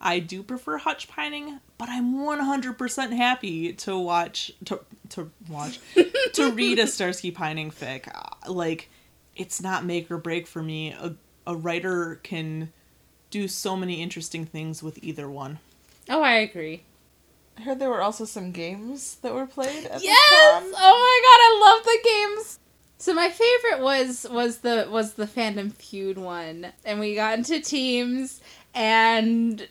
I 0.00 0.18
do 0.18 0.42
prefer 0.42 0.78
Hutch 0.78 1.08
pining, 1.08 1.60
but 1.76 1.88
I'm 1.90 2.14
100% 2.14 3.12
happy 3.16 3.72
to 3.74 3.98
watch 3.98 4.50
to 4.64 4.80
to 5.10 5.30
watch 5.48 5.78
to 6.34 6.50
read 6.52 6.78
a 6.78 6.86
Starsky 6.86 7.30
pining 7.30 7.70
fic. 7.70 8.08
Uh, 8.14 8.50
Like 8.50 8.88
it's 9.36 9.60
not 9.60 9.84
make 9.84 10.10
or 10.10 10.18
break 10.18 10.46
for 10.46 10.62
me. 10.62 10.92
A 10.92 11.14
a 11.46 11.56
writer 11.56 12.20
can 12.22 12.72
do 13.30 13.46
so 13.48 13.76
many 13.76 14.02
interesting 14.02 14.44
things 14.44 14.82
with 14.82 14.98
either 15.02 15.28
one. 15.28 15.58
Oh, 16.08 16.22
I 16.22 16.32
agree. 16.34 16.82
I 17.58 17.62
heard 17.62 17.78
there 17.78 17.90
were 17.90 18.02
also 18.02 18.24
some 18.24 18.52
games 18.52 19.16
that 19.22 19.34
were 19.34 19.46
played 19.46 19.84
at 19.86 20.02
Yes! 20.02 20.64
the. 20.64 20.74
Oh 20.78 20.96
my 20.96 21.20
god, 21.26 21.40
I 21.42 21.60
love 21.74 21.84
the 21.84 21.98
games. 22.38 22.58
So 22.98 23.14
my 23.14 23.28
favorite 23.30 23.82
was 23.82 24.26
was 24.30 24.58
the 24.58 24.86
was 24.90 25.14
the 25.14 25.26
fandom 25.26 25.72
feud 25.72 26.18
one, 26.18 26.72
and 26.84 27.00
we 27.00 27.14
got 27.14 27.36
into 27.38 27.60
teams, 27.60 28.40
and 28.74 29.66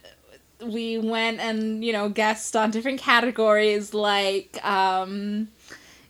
we 0.66 0.98
went 0.98 1.40
and 1.40 1.84
you 1.84 1.94
know 1.94 2.10
guessed 2.10 2.56
on 2.56 2.72
different 2.72 3.00
categories 3.00 3.94
like 3.94 4.60
um 4.66 5.48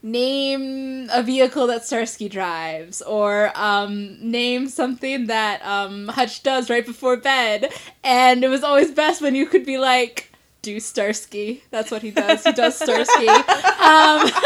name 0.01 1.09
a 1.11 1.21
vehicle 1.21 1.67
that 1.67 1.85
Starsky 1.85 2.29
drives 2.29 3.01
or 3.01 3.51
um 3.55 4.17
name 4.21 4.67
something 4.69 5.27
that 5.27 5.63
um 5.65 6.07
Hutch 6.07 6.41
does 6.43 6.69
right 6.69 6.85
before 6.85 7.17
bed. 7.17 7.71
And 8.03 8.43
it 8.43 8.47
was 8.47 8.63
always 8.63 8.91
best 8.91 9.21
when 9.21 9.35
you 9.35 9.45
could 9.45 9.65
be 9.65 9.77
like 9.77 10.31
do 10.61 10.79
Starsky. 10.79 11.63
That's 11.71 11.91
what 11.91 12.01
he 12.01 12.11
does. 12.11 12.43
He 12.43 12.51
does 12.53 12.75
Starsky. 12.77 13.27
Um 13.79 14.29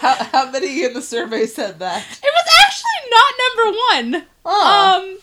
How, 0.00 0.14
how 0.32 0.50
many 0.50 0.84
in 0.84 0.94
the 0.94 1.02
survey 1.02 1.46
said 1.46 1.78
that? 1.78 2.04
it 2.22 2.32
was 2.34 2.48
actually 2.64 3.10
not 3.10 3.34
number 3.44 3.78
one. 4.20 4.26
Oh. 4.44 5.00
um, 5.00 5.18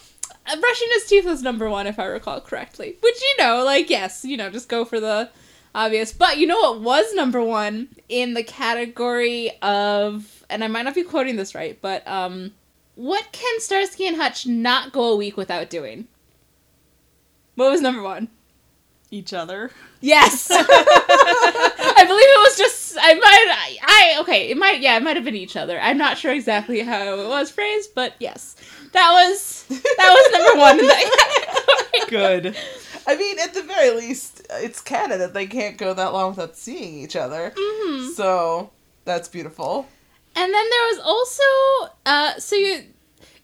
brushing 0.58 0.88
his 0.94 1.06
teeth 1.06 1.26
was 1.26 1.42
number 1.42 1.70
one, 1.70 1.88
if 1.88 2.00
I 2.00 2.06
recall 2.06 2.42
correctly. 2.42 2.98
Which 3.02 3.22
you 3.22 3.44
know, 3.44 3.64
like 3.64 3.90
yes, 3.90 4.24
you 4.26 4.38
know, 4.38 4.50
just 4.50 4.70
go 4.70 4.86
for 4.86 5.00
the 5.00 5.30
obvious. 5.76 6.12
But 6.12 6.38
you 6.38 6.48
know 6.48 6.60
what 6.60 6.82
was 6.82 7.14
number 7.14 7.44
one 7.44 7.90
in 8.08 8.34
the 8.34 8.44
category 8.44 9.52
of, 9.62 10.44
and 10.50 10.64
I 10.64 10.68
might 10.68 10.84
not 10.84 10.96
be 10.96 11.04
quoting 11.04 11.36
this 11.36 11.56
right, 11.56 11.80
but 11.82 12.08
um, 12.08 12.54
what 12.96 13.32
can 13.32 13.60
Starsky 13.60 14.08
and 14.08 14.18
Hutch 14.18 14.46
not 14.46 14.92
go 14.92 15.12
a 15.12 15.16
week 15.16 15.38
without 15.38 15.70
doing? 15.70 16.08
What 17.56 17.72
was 17.72 17.82
number 17.82 18.02
one? 18.02 18.30
Each 19.12 19.34
other. 19.34 19.72
Yes, 20.02 20.50
I 20.54 22.04
believe 22.06 22.30
it 22.30 22.40
was 22.48 22.58
just. 22.58 22.96
I 23.02 23.14
might. 23.16 23.22
I, 23.24 23.78
I 24.18 24.22
okay. 24.22 24.50
It 24.52 24.58
might. 24.58 24.82
Yeah, 24.82 24.98
it 24.98 25.04
might 25.04 25.16
have 25.16 25.26
been 25.26 25.36
each 25.36 25.56
other. 25.56 25.80
I'm 25.80 25.98
not 25.98 26.18
sure 26.18 26.32
exactly 26.32 26.82
how 26.82 27.18
it 27.20 27.28
was 27.28 27.50
phrased, 27.50 27.96
but 27.96 28.14
yes, 28.20 28.56
that 28.94 29.12
was 29.12 29.66
that 29.68 29.80
was 29.98 30.32
number 30.32 30.60
one 30.60 30.80
in 30.80 30.86
that. 30.88 32.06
Good. 32.08 32.56
I 33.08 33.16
mean, 33.16 33.40
at 33.40 33.56
the 33.56 33.64
very 33.64 33.90
least, 33.96 34.46
it's 34.52 34.80
canon 34.80 35.18
that 35.18 35.34
they 35.34 35.48
can't 35.48 35.78
go 35.80 35.96
that 35.96 36.14
long 36.14 36.30
without 36.30 36.56
seeing 36.56 37.00
each 37.00 37.16
other. 37.16 37.52
Mhm. 37.58 38.14
So 38.14 38.70
that's 39.06 39.28
beautiful. 39.28 39.88
And 40.36 40.54
then 40.54 40.70
there 40.70 40.84
was 40.92 41.00
also 41.04 41.94
uh 42.06 42.40
so 42.40 42.56
you 42.56 42.74
it 42.76 42.86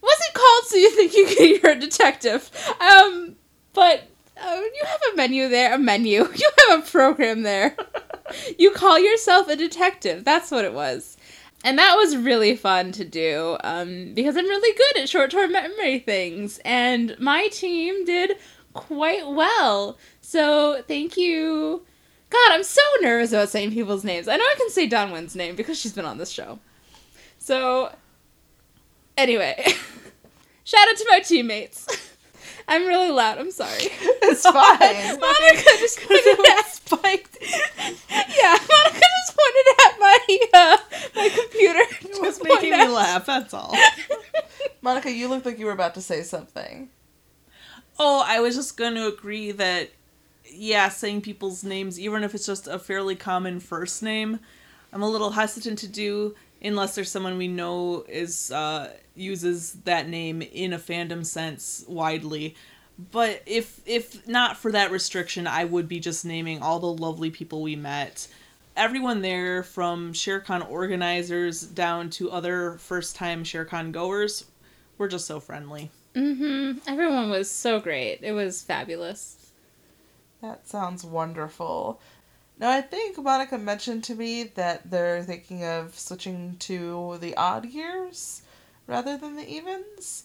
wasn't 0.02 0.34
called 0.36 0.64
so 0.66 0.76
you 0.78 0.92
think 0.92 1.16
you 1.16 1.26
can 1.26 1.60
you're 1.64 1.72
a 1.72 1.80
detective. 1.80 2.52
Um 2.80 3.36
but 3.74 4.04
uh, 4.42 4.62
you 4.62 4.84
have 4.86 5.02
a 5.14 5.16
menu 5.16 5.50
there, 5.50 5.74
a 5.74 5.78
menu. 5.78 6.28
You 6.36 6.52
have 6.70 6.80
a 6.80 6.92
program 6.92 7.44
there. 7.44 7.76
you 8.58 8.72
call 8.72 9.00
yourself 9.00 9.48
a 9.48 9.56
detective. 9.56 10.24
That's 10.24 10.52
what 10.52 10.66
it 10.66 10.74
was. 10.74 11.18
And 11.64 11.80
that 11.80 11.96
was 11.96 12.16
really 12.16 12.56
fun 12.56 12.92
to 12.94 13.06
do 13.06 13.58
um, 13.64 14.14
because 14.14 14.38
I'm 14.38 14.46
really 14.46 14.78
good 14.78 15.04
at 15.04 15.10
short 15.10 15.32
term 15.32 15.52
memory 15.52 16.00
things. 16.00 16.60
And 16.64 17.16
my 17.20 17.48
team 17.48 18.06
did 18.06 18.38
quite 18.74 19.28
well. 19.28 19.98
So 20.22 20.84
thank 20.88 21.18
you. 21.18 21.84
God, 22.30 22.52
I'm 22.52 22.64
so 22.64 22.82
nervous 23.02 23.32
about 23.32 23.50
saying 23.50 23.72
people's 23.72 24.04
names. 24.04 24.28
I 24.28 24.36
know 24.36 24.44
I 24.44 24.56
can 24.58 24.70
say 24.70 24.90
Donwin's 24.90 25.36
name 25.36 25.56
because 25.56 25.80
she's 25.80 25.94
been 25.94 26.06
on 26.06 26.18
this 26.18 26.32
show. 26.32 26.60
So, 27.38 27.94
anyway, 29.18 29.64
shout 30.64 30.88
out 30.90 30.98
to 30.98 31.06
my 31.10 31.20
teammates. 31.20 31.88
I'm 32.68 32.86
really 32.88 33.12
loud. 33.12 33.38
I'm 33.38 33.52
sorry. 33.52 33.90
It's 34.28 34.42
fine. 34.42 35.20
Monica 35.20 35.70
just 35.78 36.02
pointed 36.02 36.40
at 36.58 36.66
spiked. 36.66 37.38
yeah, 37.42 38.58
Monica 38.58 39.00
just 39.00 39.38
pointed 39.38 39.68
at 39.86 40.00
my 40.00 40.40
uh, 40.54 40.78
my 41.16 41.30
computer. 41.30 41.80
It 42.10 42.22
was 42.22 42.42
making 42.44 42.72
me 42.72 42.88
laugh, 42.88 43.28
that's 43.28 43.54
all. 43.54 43.76
Monica, 44.82 45.12
you 45.12 45.28
looked 45.28 45.46
like 45.46 45.60
you 45.60 45.68
were 45.68 45.72
about 45.74 45.94
to 45.94 46.02
say 46.02 46.24
something. 46.24 46.90
Oh, 48.00 48.24
I 48.26 48.40
was 48.40 48.56
just 48.56 48.78
going 48.78 48.96
to 48.96 49.08
agree 49.08 49.52
that, 49.52 49.92
yeah, 50.52 50.90
saying 50.90 51.22
people's 51.22 51.64
names, 51.64 52.00
even 52.00 52.24
if 52.24 52.34
it's 52.34 52.48
just 52.48 52.68
a 52.68 52.80
fairly 52.80 53.16
common 53.16 53.60
first 53.60 54.02
name, 54.02 54.40
I'm 54.92 55.04
a 55.04 55.10
little 55.10 55.32
hesitant 55.32 55.78
to 55.80 55.88
do 55.88 56.34
unless 56.62 56.96
there's 56.96 57.12
someone 57.12 57.38
we 57.38 57.48
know 57.48 58.06
is 58.08 58.52
uh, 58.52 58.92
uses 59.16 59.74
that 59.86 60.08
name 60.08 60.42
in 60.42 60.74
a 60.74 60.80
fandom 60.80 61.26
sense 61.26 61.84
widely. 61.88 62.56
But 63.12 63.42
if 63.46 63.82
if 63.86 64.28
not 64.28 64.58
for 64.58 64.72
that 64.72 64.92
restriction, 64.92 65.48
I 65.48 65.66
would 65.66 65.88
be 65.88 66.00
just 66.00 66.26
naming 66.26 66.62
all 66.62 66.80
the 66.80 66.88
lovely 66.88 67.30
people 67.30 67.62
we 67.62 67.76
met. 67.76 68.28
Everyone 68.78 69.22
there, 69.22 69.64
from 69.64 70.12
ShareCon 70.12 70.70
organizers 70.70 71.62
down 71.62 72.10
to 72.12 72.32
other 72.32 72.78
first 72.80 73.16
time 73.16 73.44
ShareCon 73.44 73.92
goers, 73.92 74.46
were 74.98 75.08
just 75.08 75.28
so 75.28 75.40
friendly. 75.40 75.92
Mm-hmm. 76.14 76.80
Everyone 76.88 77.30
was 77.30 77.50
so 77.50 77.80
great. 77.80 78.20
It 78.22 78.32
was 78.32 78.62
fabulous. 78.62 79.52
That 80.42 80.68
sounds 80.68 81.04
wonderful. 81.04 82.00
No, 82.58 82.70
I 82.70 82.82
think 82.82 83.18
Monica 83.18 83.58
mentioned 83.58 84.04
to 84.06 84.16
me 84.16 84.44
that 84.56 84.90
they're 84.90 85.24
thinking 85.24 85.66
of 85.66 85.98
switching 86.00 86.56
to 86.60 87.18
the 87.20 87.36
odd 87.36 87.66
years 87.66 88.44
rather 88.88 89.18
than 89.18 89.36
the 89.36 89.48
evens. 89.48 90.24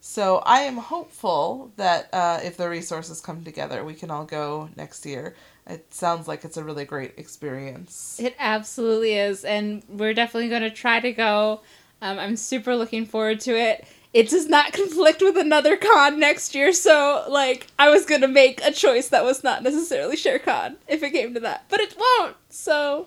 So 0.00 0.38
I 0.46 0.60
am 0.60 0.76
hopeful 0.78 1.72
that 1.76 2.08
uh, 2.12 2.40
if 2.42 2.56
the 2.56 2.68
resources 2.68 3.20
come 3.20 3.44
together, 3.44 3.84
we 3.84 3.94
can 3.94 4.10
all 4.10 4.24
go 4.24 4.70
next 4.76 5.04
year. 5.04 5.34
It 5.66 5.92
sounds 5.92 6.26
like 6.26 6.44
it's 6.44 6.56
a 6.56 6.64
really 6.64 6.84
great 6.84 7.12
experience. 7.16 8.18
It 8.18 8.34
absolutely 8.38 9.14
is, 9.14 9.44
and 9.44 9.82
we're 9.88 10.14
definitely 10.14 10.48
going 10.48 10.62
to 10.62 10.70
try 10.70 11.00
to 11.00 11.12
go. 11.12 11.60
Um, 12.02 12.18
I'm 12.18 12.36
super 12.36 12.74
looking 12.76 13.04
forward 13.04 13.40
to 13.40 13.52
it. 13.52 13.86
It 14.12 14.28
does 14.28 14.48
not 14.48 14.72
conflict 14.80 15.22
with 15.22 15.36
another 15.36 15.76
con 15.76 16.18
next 16.18 16.54
year, 16.54 16.72
so 16.72 17.24
like 17.28 17.66
I 17.78 17.90
was 17.90 18.06
gonna 18.06 18.28
make 18.28 18.60
a 18.64 18.72
choice 18.72 19.08
that 19.08 19.24
was 19.24 19.44
not 19.44 19.62
necessarily 19.62 20.16
ShareCon 20.16 20.76
if 20.88 21.02
it 21.02 21.10
came 21.10 21.34
to 21.34 21.40
that, 21.40 21.64
but 21.68 21.80
it 21.80 21.94
won't. 21.98 22.36
So 22.48 23.06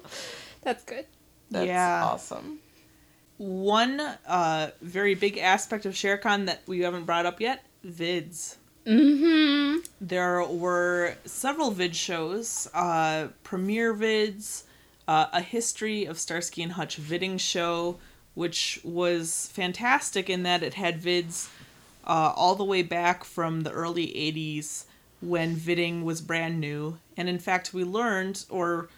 that's 0.61 0.83
good. 0.83 1.05
That's 1.51 1.67
Yeah. 1.67 2.05
awesome. 2.05 2.59
One 3.37 3.99
uh, 3.99 4.71
very 4.81 5.15
big 5.15 5.37
aspect 5.37 5.85
of 5.85 5.93
ShareCon 5.93 6.45
that 6.45 6.61
we 6.67 6.81
haven't 6.81 7.05
brought 7.05 7.25
up 7.25 7.41
yet 7.41 7.65
vids. 7.85 8.55
Mm-hmm. 8.85 9.79
There 10.01 10.43
were 10.45 11.15
several 11.25 11.71
vid 11.71 11.95
shows, 11.95 12.69
uh, 12.73 13.27
premiere 13.43 13.93
vids, 13.93 14.63
uh, 15.07 15.27
a 15.33 15.41
history 15.41 16.05
of 16.05 16.17
Starsky 16.19 16.61
and 16.63 16.73
Hutch 16.73 17.01
vidding 17.01 17.39
show, 17.39 17.97
which 18.33 18.79
was 18.83 19.49
fantastic 19.53 20.29
in 20.29 20.43
that 20.43 20.63
it 20.63 20.73
had 20.73 21.01
vids 21.01 21.49
uh, 22.05 22.33
all 22.35 22.55
the 22.55 22.63
way 22.63 22.81
back 22.81 23.23
from 23.23 23.61
the 23.61 23.71
early 23.71 24.07
80s 24.07 24.85
when 25.21 25.55
vidding 25.55 26.03
was 26.03 26.21
brand 26.21 26.59
new. 26.59 26.97
And 27.15 27.29
in 27.29 27.39
fact, 27.39 27.73
we 27.73 27.83
learned, 27.83 28.45
or 28.49 28.89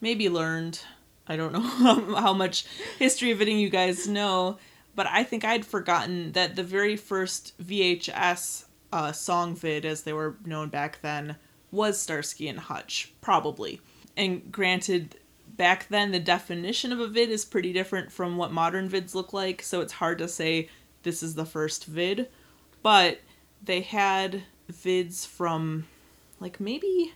maybe 0.00 0.28
learned, 0.28 0.80
I 1.26 1.36
don't 1.36 1.52
know 1.52 1.60
how 2.16 2.32
much 2.32 2.64
history 2.98 3.30
of 3.30 3.38
vidding 3.38 3.60
you 3.60 3.68
guys 3.68 4.08
know, 4.08 4.58
but 4.94 5.06
I 5.08 5.24
think 5.24 5.44
I'd 5.44 5.66
forgotten 5.66 6.32
that 6.32 6.56
the 6.56 6.62
very 6.62 6.96
first 6.96 7.52
VHS 7.62 8.64
uh, 8.92 9.12
song 9.12 9.56
vid, 9.56 9.84
as 9.84 10.02
they 10.02 10.12
were 10.12 10.36
known 10.44 10.68
back 10.68 11.00
then, 11.02 11.36
was 11.70 12.00
Starsky 12.00 12.48
and 12.48 12.60
Hutch, 12.60 13.12
probably. 13.20 13.80
And 14.16 14.52
granted, 14.52 15.16
back 15.56 15.88
then 15.88 16.12
the 16.12 16.20
definition 16.20 16.92
of 16.92 17.00
a 17.00 17.06
vid 17.06 17.30
is 17.30 17.44
pretty 17.44 17.72
different 17.72 18.10
from 18.12 18.36
what 18.36 18.52
modern 18.52 18.88
vids 18.88 19.14
look 19.14 19.32
like, 19.32 19.62
so 19.62 19.80
it's 19.80 19.94
hard 19.94 20.18
to 20.18 20.28
say 20.28 20.68
this 21.02 21.22
is 21.22 21.34
the 21.34 21.46
first 21.46 21.86
vid. 21.86 22.28
But 22.82 23.20
they 23.62 23.80
had 23.80 24.42
vids 24.70 25.26
from 25.26 25.86
like 26.40 26.60
maybe 26.60 27.12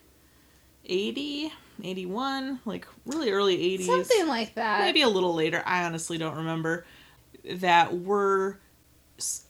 80, 0.87 1.53
81, 1.83 2.61
like 2.65 2.87
really 3.07 3.31
early 3.31 3.57
80s 3.79 3.87
Something 3.87 4.27
like 4.29 4.55
that. 4.55 4.81
maybe 4.81 5.03
a 5.03 5.09
little 5.09 5.35
later 5.35 5.63
i 5.67 5.85
honestly 5.85 6.19
don't 6.19 6.37
remember 6.37 6.87
that 7.51 8.01
were 8.01 8.59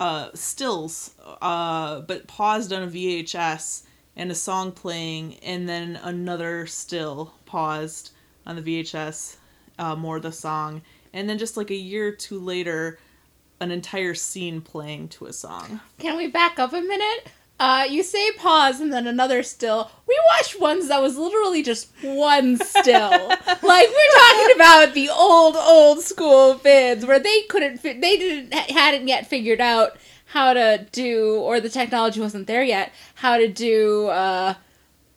uh 0.01 0.29
stills 0.35 1.15
uh 1.43 2.01
but 2.01 2.27
paused 2.27 2.73
on 2.73 2.83
a 2.83 2.87
vhs 2.87 3.83
and 4.17 4.31
a 4.31 4.35
song 4.35 4.73
playing 4.73 5.37
and 5.37 5.69
then 5.69 5.97
another 6.03 6.67
still 6.67 7.35
paused 7.47 8.11
on 8.49 8.57
the 8.57 8.63
vhs 8.63 9.37
uh 9.79 9.95
more 9.95 10.19
the 10.19 10.33
song 10.33 10.83
and 11.13 11.29
then 11.31 11.39
just 11.39 11.57
like 11.57 11.71
a 11.71 11.77
year 11.77 12.09
or 12.09 12.13
two 12.13 12.41
later 12.41 12.99
an 13.61 13.71
entire 13.71 14.15
scene 14.15 14.61
playing 14.61 15.07
to 15.09 15.27
a 15.27 15.33
song 15.33 15.81
Can 15.99 16.17
we 16.17 16.27
back 16.27 16.59
up 16.59 16.73
a 16.73 16.81
minute? 16.81 17.29
Uh, 17.61 17.85
you 17.91 18.05
say 18.05 18.31
pause 18.33 18.81
and 18.81 18.93
then 18.93 19.09
another 19.09 19.43
still. 19.43 19.91
We 20.07 20.17
watched 20.33 20.61
ones 20.61 20.87
that 20.89 21.03
was 21.03 21.17
literally 21.17 21.65
just 21.65 21.89
one 22.03 22.57
still. 22.57 23.11
like 23.49 23.89
we're 23.89 24.15
talking 24.21 24.55
about 24.55 24.95
the 24.95 25.11
old, 25.11 25.57
old 25.57 26.01
school 26.01 26.55
vids 26.55 27.05
where 27.05 27.19
they 27.19 27.43
couldn't, 27.49 27.79
fi- 27.79 27.99
they 27.99 28.17
didn't 28.17 28.55
hadn't 28.55 29.09
yet 29.09 29.27
figured 29.27 29.61
out 29.61 29.97
how 30.27 30.53
to 30.53 30.87
do, 30.93 31.35
or 31.41 31.59
the 31.59 31.69
technology 31.69 32.21
wasn't 32.21 32.47
there 32.47 32.63
yet, 32.63 32.93
how 33.17 33.39
to 33.39 33.49
do 33.49 34.07
uh, 34.07 34.55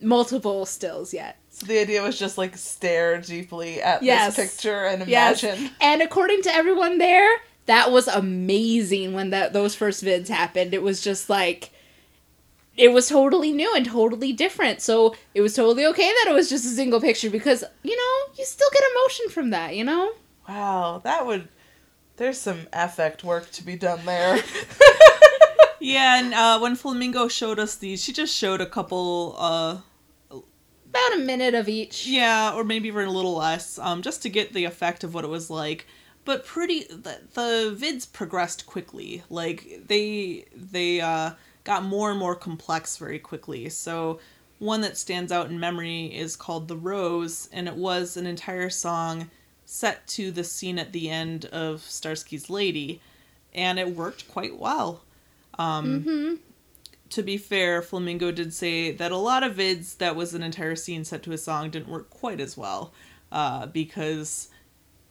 multiple 0.02 0.66
stills 0.66 1.14
yet. 1.14 1.38
So 1.62 1.68
the 1.68 1.78
idea 1.80 2.02
was 2.02 2.18
just 2.18 2.40
like 2.40 2.58
stare 2.58 3.22
deeply 3.22 3.84
at 3.84 4.02
Yes. 4.02 4.36
this 4.36 4.50
picture 4.50 4.86
and 4.86 5.08
Yes. 5.08 5.44
imagine. 5.44 5.70
And 5.80 6.02
according 6.02 6.42
to 6.44 6.52
everyone 6.54 6.98
there, 6.98 7.30
that 7.68 7.92
was 7.92 8.08
amazing 8.08 9.14
when 9.14 9.30
that 9.30 9.54
those 9.54 9.76
first 9.76 10.04
vids 10.04 10.28
happened. 10.28 10.74
It 10.74 10.82
was 10.82 11.02
just 11.02 11.30
like 11.30 11.70
it 12.76 12.92
was 12.92 13.10
totally 13.10 13.52
new 13.52 13.72
and 13.76 13.86
totally 13.86 14.34
different. 14.34 14.82
So 14.82 15.14
it 15.36 15.42
was 15.42 15.54
totally 15.54 15.86
okay 15.86 16.08
that 16.08 16.26
it 16.30 16.34
was 16.34 16.50
just 16.50 16.66
a 16.66 16.70
single 16.70 17.00
picture 17.00 17.30
because, 17.30 17.64
you 17.84 17.96
know, 17.96 18.34
you 18.40 18.44
still 18.46 18.70
get 18.74 18.82
emotion 18.96 19.30
from 19.30 19.52
that, 19.52 19.76
you 19.76 19.84
know? 19.84 20.14
Wow, 20.50 21.00
that 21.04 21.28
would. 21.28 21.48
There's 22.18 22.40
some 22.40 22.62
affect 22.74 23.24
work 23.24 23.52
to 23.52 23.64
be 23.64 23.76
done 23.76 24.04
there. 24.06 24.42
yeah 25.84 26.20
and 26.20 26.34
uh 26.34 26.60
when 26.60 26.76
flamingo 26.76 27.28
showed 27.28 27.58
us 27.58 27.76
these 27.76 28.04
she 28.04 28.14
just 28.14 28.36
showed 28.36 28.62
a 28.62 28.68
couple 28.68 29.36
uh 29.40 29.78
About 30.92 31.14
a 31.20 31.22
minute 31.22 31.56
of 31.56 31.68
each. 31.70 32.06
Yeah, 32.06 32.54
or 32.54 32.64
maybe 32.64 32.90
even 32.90 33.08
a 33.08 33.12
little 33.12 33.36
less, 33.36 33.80
um, 33.80 34.02
just 34.02 34.22
to 34.24 34.30
get 34.30 34.54
the 34.54 34.66
effect 34.66 35.04
of 35.04 35.14
what 35.14 35.24
it 35.24 35.30
was 35.30 35.50
like. 35.50 35.88
But 36.26 36.46
pretty, 36.46 36.84
the, 36.84 37.22
the 37.34 37.76
vids 37.76 38.12
progressed 38.12 38.66
quickly. 38.66 39.24
Like 39.30 39.82
they 39.88 40.46
they 40.56 41.02
uh, 41.02 41.32
got 41.64 41.84
more 41.84 42.12
and 42.12 42.20
more 42.20 42.36
complex 42.36 42.98
very 42.98 43.20
quickly. 43.20 43.70
So 43.70 44.20
one 44.60 44.82
that 44.82 44.98
stands 44.98 45.32
out 45.32 45.50
in 45.50 45.60
memory 45.60 46.06
is 46.08 46.36
called 46.36 46.68
"The 46.68 46.78
Rose," 46.78 47.50
and 47.52 47.68
it 47.68 47.76
was 47.76 48.18
an 48.18 48.28
entire 48.28 48.70
song 48.70 49.32
set 49.66 50.06
to 50.06 50.30
the 50.32 50.44
scene 50.44 50.78
at 50.78 50.92
the 50.92 51.10
end 51.10 51.46
of 51.46 51.80
Starsky's 51.82 52.50
Lady, 52.50 53.02
and 53.56 53.80
it 53.80 53.96
worked 53.96 54.30
quite 54.30 54.60
well. 54.60 55.02
Um, 55.58 56.04
Mm-hmm. 56.04 56.36
To 57.12 57.24
be 57.24 57.38
fair, 57.38 57.82
Flamingo 57.82 58.32
did 58.32 58.54
say 58.54 58.92
that 58.92 59.12
a 59.12 59.18
lot 59.18 59.44
of 59.44 59.56
vids 59.56 59.98
that 59.98 60.16
was 60.16 60.34
an 60.34 60.44
entire 60.44 60.76
scene 60.76 61.04
set 61.04 61.24
to 61.24 61.32
a 61.32 61.38
song 61.38 61.70
didn't 61.70 61.90
work 61.90 62.10
quite 62.10 62.40
as 62.40 62.58
well, 62.58 62.94
uh, 63.32 63.66
because 63.68 64.50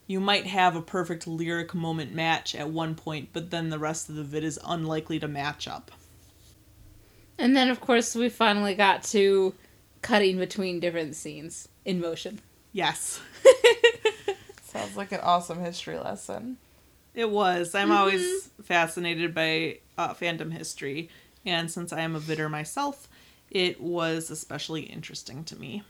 you 0.07 0.19
might 0.19 0.45
have 0.45 0.75
a 0.75 0.81
perfect 0.81 1.25
lyric 1.27 1.73
moment 1.73 2.13
match 2.13 2.53
at 2.55 2.69
one 2.69 2.95
point, 2.95 3.29
but 3.33 3.49
then 3.49 3.69
the 3.69 3.79
rest 3.79 4.09
of 4.09 4.15
the 4.15 4.23
vid 4.23 4.43
is 4.43 4.59
unlikely 4.65 5.19
to 5.19 5.27
match 5.27 5.67
up. 5.67 5.91
And 7.37 7.55
then, 7.55 7.69
of 7.69 7.79
course, 7.79 8.13
we 8.13 8.29
finally 8.29 8.75
got 8.75 9.03
to 9.05 9.53
cutting 10.01 10.37
between 10.37 10.79
different 10.79 11.15
scenes 11.15 11.69
in 11.85 11.99
motion. 12.01 12.39
Yes, 12.73 13.21
Sounds 14.63 14.95
like 14.95 15.11
an 15.11 15.19
awesome 15.21 15.59
history 15.59 15.97
lesson. 15.97 16.57
it 17.13 17.29
was. 17.29 17.75
I'm 17.75 17.91
always 17.91 18.49
fascinated 18.63 19.33
by 19.33 19.79
uh, 19.97 20.13
fandom 20.13 20.53
history, 20.53 21.09
and 21.45 21.69
since 21.69 21.91
I 21.91 22.01
am 22.01 22.15
a 22.15 22.19
vidder 22.19 22.49
myself, 22.49 23.07
it 23.49 23.81
was 23.81 24.29
especially 24.29 24.81
interesting 24.81 25.43
to 25.45 25.55
me. 25.55 25.83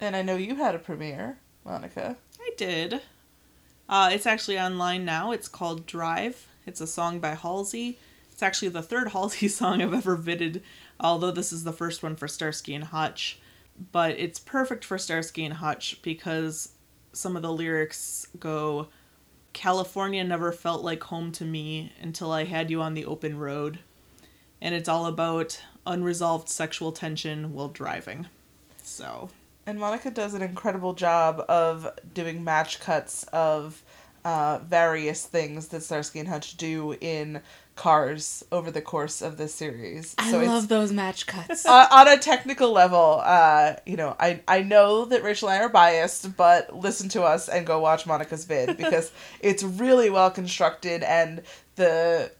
And 0.00 0.16
I 0.16 0.22
know 0.22 0.36
you 0.36 0.56
had 0.56 0.74
a 0.74 0.78
premiere, 0.78 1.38
Monica. 1.64 2.16
I 2.40 2.50
did. 2.56 3.00
Uh, 3.88 4.10
it's 4.12 4.26
actually 4.26 4.58
online 4.58 5.04
now. 5.04 5.32
It's 5.32 5.48
called 5.48 5.86
Drive. 5.86 6.48
It's 6.66 6.80
a 6.80 6.86
song 6.86 7.20
by 7.20 7.34
Halsey. 7.34 7.98
It's 8.32 8.42
actually 8.42 8.68
the 8.68 8.82
third 8.82 9.08
Halsey 9.12 9.48
song 9.48 9.82
I've 9.82 9.94
ever 9.94 10.16
vided, 10.16 10.62
although 10.98 11.30
this 11.30 11.52
is 11.52 11.64
the 11.64 11.72
first 11.72 12.02
one 12.02 12.16
for 12.16 12.26
Starsky 12.28 12.74
and 12.74 12.84
Hutch. 12.84 13.38
But 13.92 14.18
it's 14.18 14.38
perfect 14.38 14.84
for 14.84 14.98
Starsky 14.98 15.44
and 15.44 15.54
Hutch 15.54 16.00
because 16.02 16.70
some 17.12 17.36
of 17.36 17.42
the 17.42 17.52
lyrics 17.52 18.26
go 18.38 18.88
California 19.52 20.22
never 20.24 20.52
felt 20.52 20.82
like 20.82 21.02
home 21.04 21.32
to 21.32 21.44
me 21.44 21.92
until 22.00 22.32
I 22.32 22.44
had 22.44 22.70
you 22.70 22.82
on 22.82 22.94
the 22.94 23.06
open 23.06 23.38
road. 23.38 23.78
And 24.64 24.74
it's 24.74 24.88
all 24.88 25.04
about 25.04 25.60
unresolved 25.86 26.48
sexual 26.48 26.90
tension 26.90 27.52
while 27.52 27.68
driving. 27.68 28.28
So, 28.82 29.28
And 29.66 29.78
Monica 29.78 30.10
does 30.10 30.32
an 30.32 30.40
incredible 30.40 30.94
job 30.94 31.44
of 31.50 31.86
doing 32.14 32.42
match 32.42 32.80
cuts 32.80 33.24
of 33.24 33.82
uh, 34.24 34.60
various 34.66 35.26
things 35.26 35.68
that 35.68 35.82
Starsky 35.82 36.18
and 36.18 36.28
Hutch 36.28 36.56
do 36.56 36.96
in 36.98 37.42
cars 37.76 38.42
over 38.50 38.70
the 38.70 38.80
course 38.80 39.20
of 39.20 39.36
this 39.36 39.54
series. 39.54 40.14
I 40.16 40.30
so 40.30 40.42
love 40.42 40.62
it's 40.62 40.66
those 40.68 40.92
match 40.92 41.26
cuts. 41.26 41.66
uh, 41.66 41.86
on 41.90 42.08
a 42.08 42.16
technical 42.16 42.72
level, 42.72 43.20
uh, 43.22 43.74
you 43.84 43.96
know, 43.96 44.16
I, 44.18 44.40
I 44.48 44.62
know 44.62 45.04
that 45.04 45.22
Rachel 45.22 45.50
and 45.50 45.60
I 45.60 45.64
are 45.66 45.68
biased, 45.68 46.38
but 46.38 46.74
listen 46.74 47.10
to 47.10 47.22
us 47.22 47.50
and 47.50 47.66
go 47.66 47.80
watch 47.80 48.06
Monica's 48.06 48.46
vid 48.46 48.78
because 48.78 49.12
it's 49.40 49.62
really 49.62 50.08
well 50.08 50.30
constructed 50.30 51.02
and 51.02 51.42
the 51.74 52.30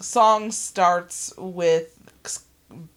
song 0.00 0.50
starts 0.50 1.32
with 1.36 1.98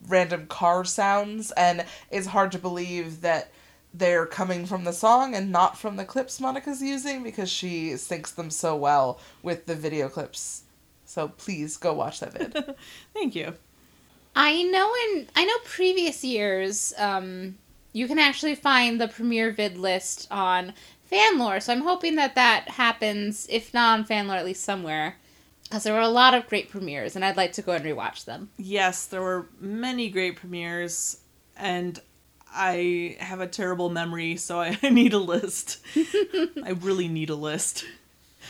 random 0.08 0.48
car 0.48 0.84
sounds 0.84 1.52
and 1.52 1.86
it's 2.10 2.28
hard 2.28 2.52
to 2.52 2.58
believe 2.58 3.22
that 3.22 3.52
they're 3.94 4.26
coming 4.26 4.66
from 4.66 4.84
the 4.84 4.94
song 4.94 5.36
and 5.36 5.52
not 5.52 5.78
from 5.78 5.96
the 5.96 6.06
clips 6.06 6.40
Monica's 6.40 6.82
using 6.82 7.24
because 7.24 7.50
she 7.50 7.92
syncs 7.92 8.34
them 8.34 8.50
so 8.50 8.76
well 8.76 9.20
with 9.42 9.66
the 9.66 9.76
video 9.76 10.10
clips. 10.10 10.64
So 11.06 11.30
please 11.30 11.78
go 11.78 11.94
watch 11.94 12.20
that 12.20 12.34
vid. 12.34 12.76
thank 13.14 13.36
you. 13.36 13.54
I 14.36 14.62
know 14.64 14.94
in 15.06 15.28
I 15.36 15.46
know 15.46 15.58
previous 15.64 16.24
years, 16.24 16.94
um, 16.98 17.58
you 17.94 18.08
can 18.08 18.20
actually 18.20 18.56
find 18.56 19.02
the 19.02 19.08
premiere 19.08 19.52
vid 19.52 19.78
list 19.78 20.28
on 20.30 20.74
Fanlore. 21.12 21.62
So 21.62 21.74
I'm 21.74 21.82
hoping 21.82 22.16
that 22.18 22.36
that 22.36 22.70
happens, 22.70 23.48
if 23.50 23.74
not 23.74 23.98
on 23.98 24.06
Fanlore, 24.06 24.38
at 24.38 24.46
least 24.46 24.64
somewhere. 24.64 25.16
Because 25.68 25.84
there 25.84 25.94
were 25.94 26.00
a 26.00 26.08
lot 26.08 26.34
of 26.34 26.48
great 26.48 26.70
premieres, 26.70 27.16
and 27.16 27.26
I'd 27.26 27.36
like 27.36 27.52
to 27.54 27.62
go 27.62 27.74
and 27.74 27.84
rewatch 27.84 28.26
them. 28.26 28.50
Yes, 28.58 29.06
there 29.06 29.22
were 29.22 29.48
many 29.60 30.10
great 30.10 30.38
premieres, 30.38 31.18
and 31.58 32.00
I 32.54 33.18
have 33.20 33.42
a 33.42 33.48
terrible 33.48 33.90
memory, 33.90 34.38
so 34.38 34.62
I 34.62 34.78
need 34.90 35.14
a 35.14 35.20
list. 35.20 35.80
I 35.96 36.76
really 36.80 37.08
need 37.08 37.30
a 37.30 37.36
list. 37.36 37.86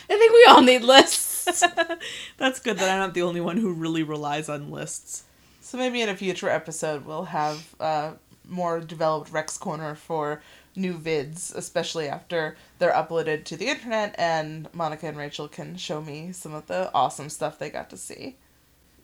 I 0.09 0.17
think 0.17 0.31
we 0.31 0.45
all 0.47 0.61
need 0.61 0.83
lists. 0.83 1.63
That's 2.37 2.59
good 2.59 2.77
that 2.77 2.89
I'm 2.89 2.99
not 2.99 3.13
the 3.13 3.23
only 3.23 3.41
one 3.41 3.57
who 3.57 3.73
really 3.73 4.03
relies 4.03 4.47
on 4.47 4.69
lists. 4.69 5.23
So 5.61 5.77
maybe 5.77 6.01
in 6.01 6.09
a 6.09 6.15
future 6.15 6.49
episode 6.49 7.05
we'll 7.05 7.25
have 7.25 7.75
a 7.79 8.13
more 8.47 8.79
developed 8.79 9.31
Rex 9.31 9.57
Corner 9.57 9.95
for 9.95 10.41
new 10.77 10.93
vids, 10.93 11.53
especially 11.55 12.07
after 12.07 12.55
they're 12.79 12.93
uploaded 12.93 13.43
to 13.45 13.57
the 13.57 13.67
internet 13.67 14.15
and 14.17 14.69
Monica 14.73 15.07
and 15.07 15.17
Rachel 15.17 15.47
can 15.47 15.75
show 15.75 15.99
me 15.99 16.31
some 16.31 16.53
of 16.53 16.67
the 16.67 16.91
awesome 16.93 17.29
stuff 17.29 17.57
they 17.57 17.69
got 17.69 17.89
to 17.89 17.97
see. 17.97 18.37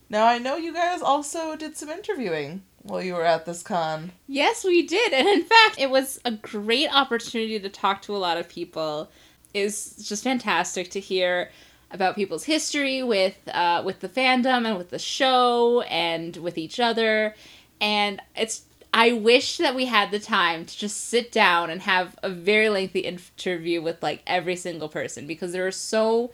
Now 0.09 0.27
I 0.27 0.37
know 0.37 0.55
you 0.55 0.73
guys 0.73 1.01
also 1.01 1.55
did 1.55 1.75
some 1.75 1.89
interviewing 1.89 2.61
while 2.83 3.01
you 3.01 3.15
were 3.15 3.25
at 3.25 3.45
this 3.45 3.63
con. 3.63 4.11
Yes, 4.27 4.63
we 4.63 4.85
did. 4.85 5.11
And 5.13 5.27
in 5.27 5.43
fact, 5.43 5.79
it 5.79 5.89
was 5.89 6.19
a 6.23 6.31
great 6.31 6.93
opportunity 6.93 7.59
to 7.59 7.69
talk 7.69 8.03
to 8.03 8.15
a 8.15 8.17
lot 8.17 8.37
of 8.37 8.47
people. 8.47 9.09
It's 9.53 10.07
just 10.07 10.23
fantastic 10.23 10.91
to 10.91 10.99
hear 10.99 11.49
about 11.91 12.15
people's 12.15 12.43
history 12.43 13.03
with 13.03 13.37
uh, 13.47 13.81
with 13.85 14.01
the 14.01 14.09
fandom 14.09 14.67
and 14.67 14.77
with 14.77 14.89
the 14.89 14.99
show 14.99 15.81
and 15.81 16.35
with 16.37 16.57
each 16.57 16.79
other. 16.79 17.35
And 17.79 18.21
it's 18.35 18.63
I 18.93 19.11
wish 19.11 19.57
that 19.57 19.73
we 19.73 19.85
had 19.85 20.11
the 20.11 20.19
time 20.19 20.65
to 20.65 20.77
just 20.77 21.05
sit 21.05 21.31
down 21.31 21.71
and 21.71 21.81
have 21.81 22.15
a 22.21 22.29
very 22.29 22.69
lengthy 22.69 22.99
interview 22.99 23.81
with 23.81 24.03
like 24.03 24.21
every 24.27 24.55
single 24.55 24.87
person 24.87 25.25
because 25.25 25.51
there 25.51 25.65
are 25.65 25.71
so 25.71 26.31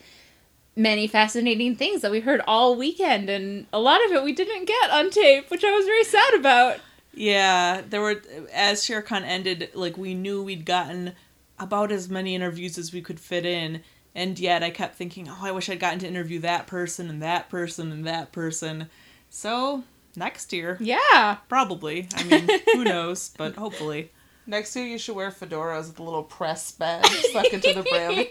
many 0.75 1.07
fascinating 1.07 1.75
things 1.75 2.01
that 2.01 2.11
we 2.11 2.19
heard 2.19 2.41
all 2.45 2.75
weekend 2.75 3.29
and 3.29 3.65
a 3.71 3.79
lot 3.79 4.03
of 4.05 4.11
it 4.11 4.23
we 4.23 4.33
didn't 4.33 4.65
get 4.65 4.89
on 4.91 5.09
tape, 5.09 5.49
which 5.49 5.63
I 5.63 5.71
was 5.71 5.85
very 5.85 6.03
sad 6.03 6.33
about. 6.33 6.79
Yeah, 7.13 7.81
there 7.87 8.01
were 8.01 8.21
as 8.53 8.81
ShareCon 8.81 9.23
ended, 9.23 9.69
like 9.73 9.97
we 9.97 10.13
knew 10.13 10.43
we'd 10.43 10.65
gotten 10.65 11.13
about 11.59 11.91
as 11.91 12.09
many 12.09 12.35
interviews 12.35 12.77
as 12.77 12.93
we 12.93 13.01
could 13.01 13.19
fit 13.19 13.45
in, 13.45 13.83
and 14.15 14.39
yet 14.39 14.63
I 14.63 14.69
kept 14.69 14.95
thinking, 14.95 15.27
oh, 15.29 15.39
I 15.41 15.51
wish 15.51 15.69
I'd 15.69 15.79
gotten 15.79 15.99
to 15.99 16.07
interview 16.07 16.39
that 16.39 16.67
person 16.67 17.09
and 17.09 17.21
that 17.21 17.49
person 17.49 17.91
and 17.91 18.05
that 18.05 18.31
person. 18.31 18.89
So 19.29 19.83
next 20.19 20.53
year, 20.53 20.77
Yeah. 20.79 21.37
probably. 21.47 22.07
I 22.15 22.23
mean, 22.23 22.47
who 22.73 22.83
knows? 22.83 23.31
But 23.37 23.55
hopefully. 23.55 24.11
Next 24.45 24.75
year 24.75 24.85
you 24.85 24.97
should 24.97 25.15
wear 25.15 25.31
fedoras 25.31 25.87
with 25.87 25.99
a 25.99 26.03
little 26.03 26.23
press 26.23 26.71
badge 26.71 27.05
stuck 27.07 27.51
into 27.53 27.73
the 27.73 27.83
brim. 27.83 28.25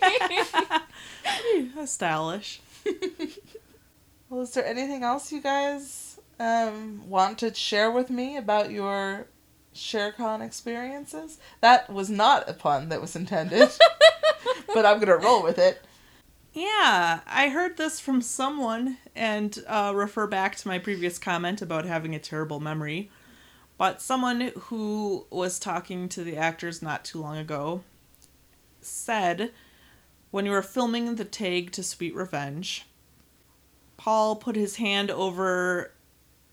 That's 1.76 1.92
stylish. 1.92 2.60
Well, 4.28 4.42
is 4.42 4.50
there 4.52 4.66
anything 4.66 5.02
else 5.04 5.32
you 5.32 5.40
guys 5.40 6.18
um, 6.38 7.08
want 7.08 7.38
to 7.38 7.54
share 7.54 7.90
with 7.90 8.10
me 8.10 8.36
about 8.36 8.70
your 8.70 9.26
ShareCon 9.74 10.44
experiences? 10.44 11.38
That 11.60 11.88
was 11.88 12.10
not 12.10 12.48
a 12.48 12.52
pun 12.52 12.88
that 12.90 13.00
was 13.00 13.14
intended, 13.16 13.68
but 14.74 14.84
I'm 14.84 14.98
gonna 15.00 15.16
roll 15.16 15.42
with 15.42 15.58
it. 15.58 15.80
Yeah, 16.58 17.20
I 17.24 17.50
heard 17.50 17.76
this 17.76 18.00
from 18.00 18.20
someone 18.20 18.96
and 19.14 19.56
uh, 19.68 19.92
refer 19.94 20.26
back 20.26 20.56
to 20.56 20.66
my 20.66 20.80
previous 20.80 21.16
comment 21.16 21.62
about 21.62 21.84
having 21.84 22.16
a 22.16 22.18
terrible 22.18 22.58
memory. 22.58 23.12
But 23.76 24.02
someone 24.02 24.50
who 24.62 25.24
was 25.30 25.60
talking 25.60 26.08
to 26.08 26.24
the 26.24 26.36
actors 26.36 26.82
not 26.82 27.04
too 27.04 27.20
long 27.20 27.36
ago 27.36 27.84
said 28.80 29.52
when 30.32 30.46
you 30.46 30.50
were 30.50 30.62
filming 30.62 31.14
the 31.14 31.24
tag 31.24 31.70
to 31.72 31.84
Sweet 31.84 32.12
Revenge, 32.12 32.86
Paul 33.96 34.34
put 34.34 34.56
his 34.56 34.74
hand 34.74 35.12
over 35.12 35.92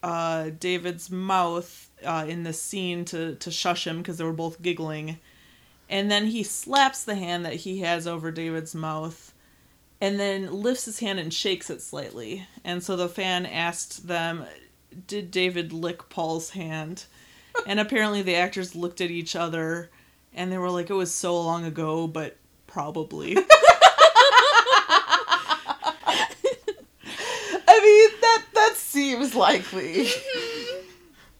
uh, 0.03 0.51
David's 0.59 1.09
mouth 1.09 1.89
uh, 2.03 2.27
in 2.29 2.43
the 2.43 2.53
scene 2.53 3.05
to, 3.05 3.33
to 3.37 3.49
shush 3.49 3.87
him 3.87 4.03
because 4.03 4.19
they 4.19 4.23
were 4.23 4.33
both 4.33 4.61
giggling. 4.61 5.17
And 5.89 6.11
then 6.11 6.27
he 6.27 6.43
slaps 6.43 7.03
the 7.03 7.15
hand 7.15 7.43
that 7.45 7.55
he 7.55 7.79
has 7.79 8.05
over 8.05 8.29
David's 8.29 8.75
mouth 8.75 9.31
and 10.01 10.19
then 10.19 10.51
lifts 10.51 10.85
his 10.85 10.99
hand 10.99 11.19
and 11.19 11.33
shakes 11.33 11.69
it 11.69 11.81
slightly. 11.81 12.47
And 12.63 12.83
so 12.83 12.95
the 12.95 13.09
fan 13.09 13.45
asked 13.45 14.07
them, 14.07 14.45
Did 15.07 15.31
David 15.31 15.71
lick 15.71 16.09
Paul's 16.09 16.51
hand? 16.51 17.05
and 17.67 17.79
apparently 17.79 18.21
the 18.21 18.35
actors 18.35 18.75
looked 18.75 19.01
at 19.01 19.11
each 19.11 19.35
other 19.35 19.89
and 20.33 20.51
they 20.51 20.57
were 20.57 20.69
like, 20.69 20.89
It 20.89 20.95
was 20.95 21.13
so 21.13 21.39
long 21.41 21.65
ago, 21.65 22.07
but 22.07 22.37
probably. 22.67 23.37
I 27.67 27.79
mean, 27.81 28.21
that 28.21 28.45
that 28.53 28.73
seems 28.75 29.35
likely. 29.35 30.05
Mm-hmm. 30.05 30.81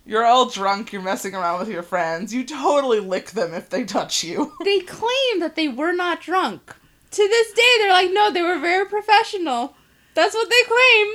You're 0.08 0.26
all 0.26 0.50
drunk, 0.50 0.94
you're 0.94 1.02
messing 1.02 1.34
around 1.34 1.60
with 1.60 1.70
your 1.70 1.82
friends. 1.82 2.32
You 2.32 2.44
totally 2.46 3.00
lick 3.00 3.32
them 3.32 3.56
if 3.56 3.72
they 3.72 3.84
touch 3.84 4.24
you. 4.24 4.54
They 4.64 4.82
claim 4.82 5.40
that 5.40 5.56
they 5.56 5.68
were 5.68 5.94
not 5.94 6.22
drunk. 6.22 6.76
To 7.16 7.28
this 7.30 7.54
day, 7.54 7.74
they're 7.80 7.94
like, 7.94 8.12
no, 8.12 8.30
they 8.30 8.42
were 8.42 8.60
very 8.60 8.86
professional. 8.86 9.74
That's 10.16 10.36
what 10.36 10.50
they 10.50 10.64
claim. 10.68 11.08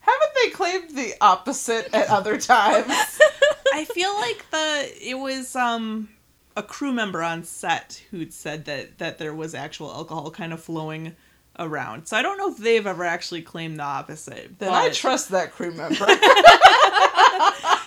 Haven't 0.00 0.30
they 0.42 0.50
claimed 0.50 0.90
the 0.96 1.14
opposite 1.20 1.92
at 1.92 2.08
other 2.08 2.38
times? 2.38 2.86
I 3.74 3.84
feel 3.84 4.14
like 4.14 4.48
the 4.52 4.92
it 5.00 5.18
was 5.18 5.56
um 5.56 6.10
a 6.56 6.62
crew 6.62 6.92
member 6.92 7.24
on 7.24 7.42
set 7.42 8.02
who'd 8.12 8.32
said 8.32 8.66
that 8.66 8.98
that 8.98 9.18
there 9.18 9.34
was 9.34 9.52
actual 9.52 9.90
alcohol 9.90 10.30
kind 10.30 10.52
of 10.52 10.62
flowing 10.62 11.16
around. 11.58 12.06
So 12.06 12.16
I 12.16 12.22
don't 12.22 12.38
know 12.38 12.52
if 12.52 12.58
they've 12.58 12.86
ever 12.86 13.04
actually 13.04 13.42
claimed 13.42 13.80
the 13.80 13.84
opposite. 13.84 14.60
Then 14.60 14.72
I 14.72 14.90
trust 14.90 15.30
that 15.30 15.50
crew 15.50 15.72
member. 15.72 16.06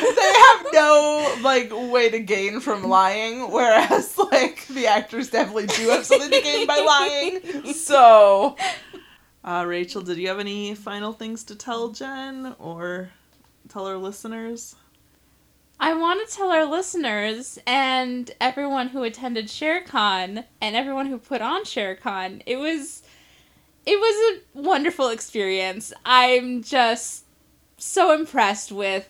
they 0.00 0.32
have 0.32 0.66
no 0.72 1.36
like 1.42 1.70
way 1.72 2.10
to 2.10 2.20
gain 2.20 2.60
from 2.60 2.84
lying, 2.84 3.50
whereas 3.50 4.16
like 4.18 4.66
the 4.68 4.86
actors 4.86 5.30
definitely 5.30 5.66
do 5.66 5.88
have 5.88 6.04
something 6.06 6.30
to 6.30 6.40
gain 6.42 6.66
by 6.66 6.78
lying. 6.80 7.72
So 7.74 8.56
Uh, 9.44 9.64
Rachel, 9.66 10.02
did 10.02 10.18
you 10.18 10.28
have 10.28 10.40
any 10.40 10.74
final 10.74 11.12
things 11.12 11.42
to 11.44 11.54
tell 11.54 11.88
Jen 11.90 12.54
or 12.58 13.10
tell 13.68 13.86
our 13.86 13.96
listeners? 13.96 14.76
I 15.80 15.94
want 15.94 16.28
to 16.28 16.34
tell 16.34 16.50
our 16.50 16.64
listeners 16.66 17.58
and 17.66 18.30
everyone 18.40 18.88
who 18.88 19.04
attended 19.04 19.46
ShareCon 19.46 20.44
and 20.60 20.76
everyone 20.76 21.06
who 21.06 21.18
put 21.18 21.40
on 21.40 21.64
ShareCon, 21.64 22.42
it 22.46 22.56
was 22.56 23.02
it 23.86 23.96
was 23.98 24.42
a 24.54 24.60
wonderful 24.60 25.08
experience. 25.08 25.92
I'm 26.04 26.62
just 26.62 27.24
so 27.78 28.12
impressed 28.12 28.70
with 28.72 29.08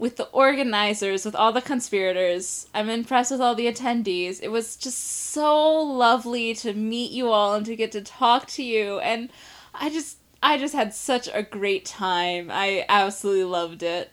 with 0.00 0.16
the 0.16 0.26
organizers, 0.28 1.24
with 1.26 1.36
all 1.36 1.52
the 1.52 1.60
conspirators. 1.60 2.66
I'm 2.74 2.88
impressed 2.88 3.30
with 3.30 3.40
all 3.40 3.54
the 3.54 3.66
attendees. 3.66 4.40
It 4.42 4.50
was 4.50 4.76
just 4.76 4.98
so 4.98 5.76
lovely 5.76 6.54
to 6.54 6.72
meet 6.72 7.12
you 7.12 7.28
all 7.28 7.54
and 7.54 7.66
to 7.66 7.76
get 7.76 7.92
to 7.92 8.00
talk 8.00 8.46
to 8.48 8.62
you 8.62 8.98
and 9.00 9.30
I 9.74 9.90
just 9.90 10.16
I 10.42 10.58
just 10.58 10.74
had 10.74 10.94
such 10.94 11.28
a 11.32 11.42
great 11.42 11.84
time. 11.84 12.50
I 12.50 12.86
absolutely 12.88 13.44
loved 13.44 13.82
it. 13.82 14.10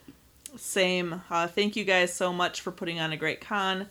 Same. 0.56 1.22
Uh, 1.30 1.46
thank 1.46 1.74
you 1.74 1.84
guys 1.84 2.12
so 2.12 2.32
much 2.32 2.60
for 2.60 2.70
putting 2.70 3.00
on 3.00 3.12
a 3.12 3.16
great 3.16 3.40
con. 3.40 3.86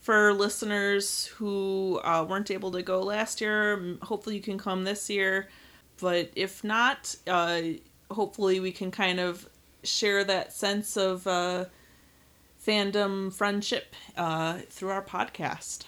For 0.00 0.32
listeners 0.32 1.26
who 1.26 2.00
uh, 2.04 2.24
weren't 2.28 2.50
able 2.50 2.70
to 2.72 2.82
go 2.82 3.02
last 3.02 3.40
year, 3.40 3.96
hopefully 4.02 4.36
you 4.36 4.42
can 4.42 4.58
come 4.58 4.84
this 4.84 5.10
year. 5.10 5.48
But 6.00 6.30
if 6.34 6.64
not, 6.64 7.16
uh, 7.26 7.60
hopefully 8.10 8.60
we 8.60 8.72
can 8.72 8.90
kind 8.90 9.20
of 9.20 9.48
share 9.84 10.24
that 10.24 10.52
sense 10.52 10.96
of 10.96 11.26
uh, 11.26 11.66
fandom 12.64 13.32
friendship 13.32 13.94
uh, 14.16 14.58
through 14.70 14.90
our 14.90 15.02
podcast. 15.02 15.84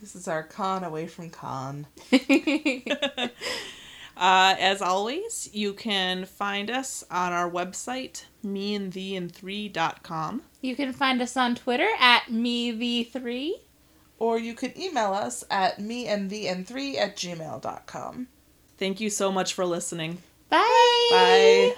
this 0.00 0.14
is 0.14 0.28
our 0.28 0.42
con 0.42 0.84
away 0.84 1.06
from 1.06 1.30
con. 1.30 1.86
Uh, 4.18 4.56
as 4.58 4.82
always, 4.82 5.48
you 5.52 5.72
can 5.72 6.24
find 6.24 6.70
us 6.72 7.04
on 7.08 7.32
our 7.32 7.48
website, 7.48 8.24
meandtheand3.com. 8.44 10.42
You 10.60 10.74
can 10.74 10.92
find 10.92 11.22
us 11.22 11.36
on 11.36 11.54
Twitter 11.54 11.86
at 12.00 12.24
MeV3. 12.24 13.52
Or 14.18 14.36
you 14.40 14.54
can 14.54 14.76
email 14.76 15.12
us 15.12 15.44
at 15.48 15.78
meandthen3 15.78 16.96
at 16.96 17.16
gmail.com. 17.16 18.26
Thank 18.76 19.00
you 19.00 19.08
so 19.08 19.30
much 19.30 19.54
for 19.54 19.64
listening. 19.64 20.18
Bye. 20.50 21.06
Bye. 21.12 21.76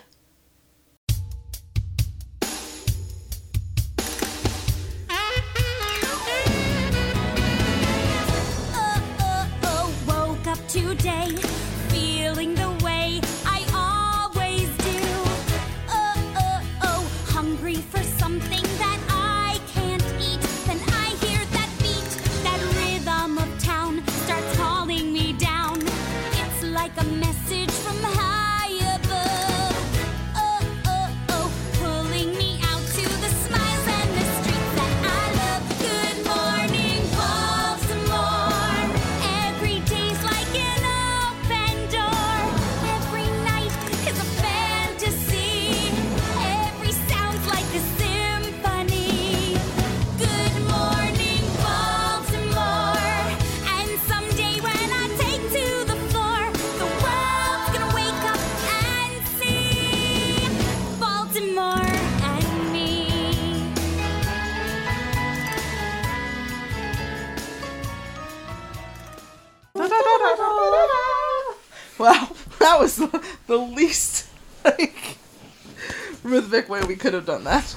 Way 76.70 76.84
we 76.84 76.94
could 76.94 77.12
have 77.12 77.26
done 77.26 77.42
that. 77.42 77.74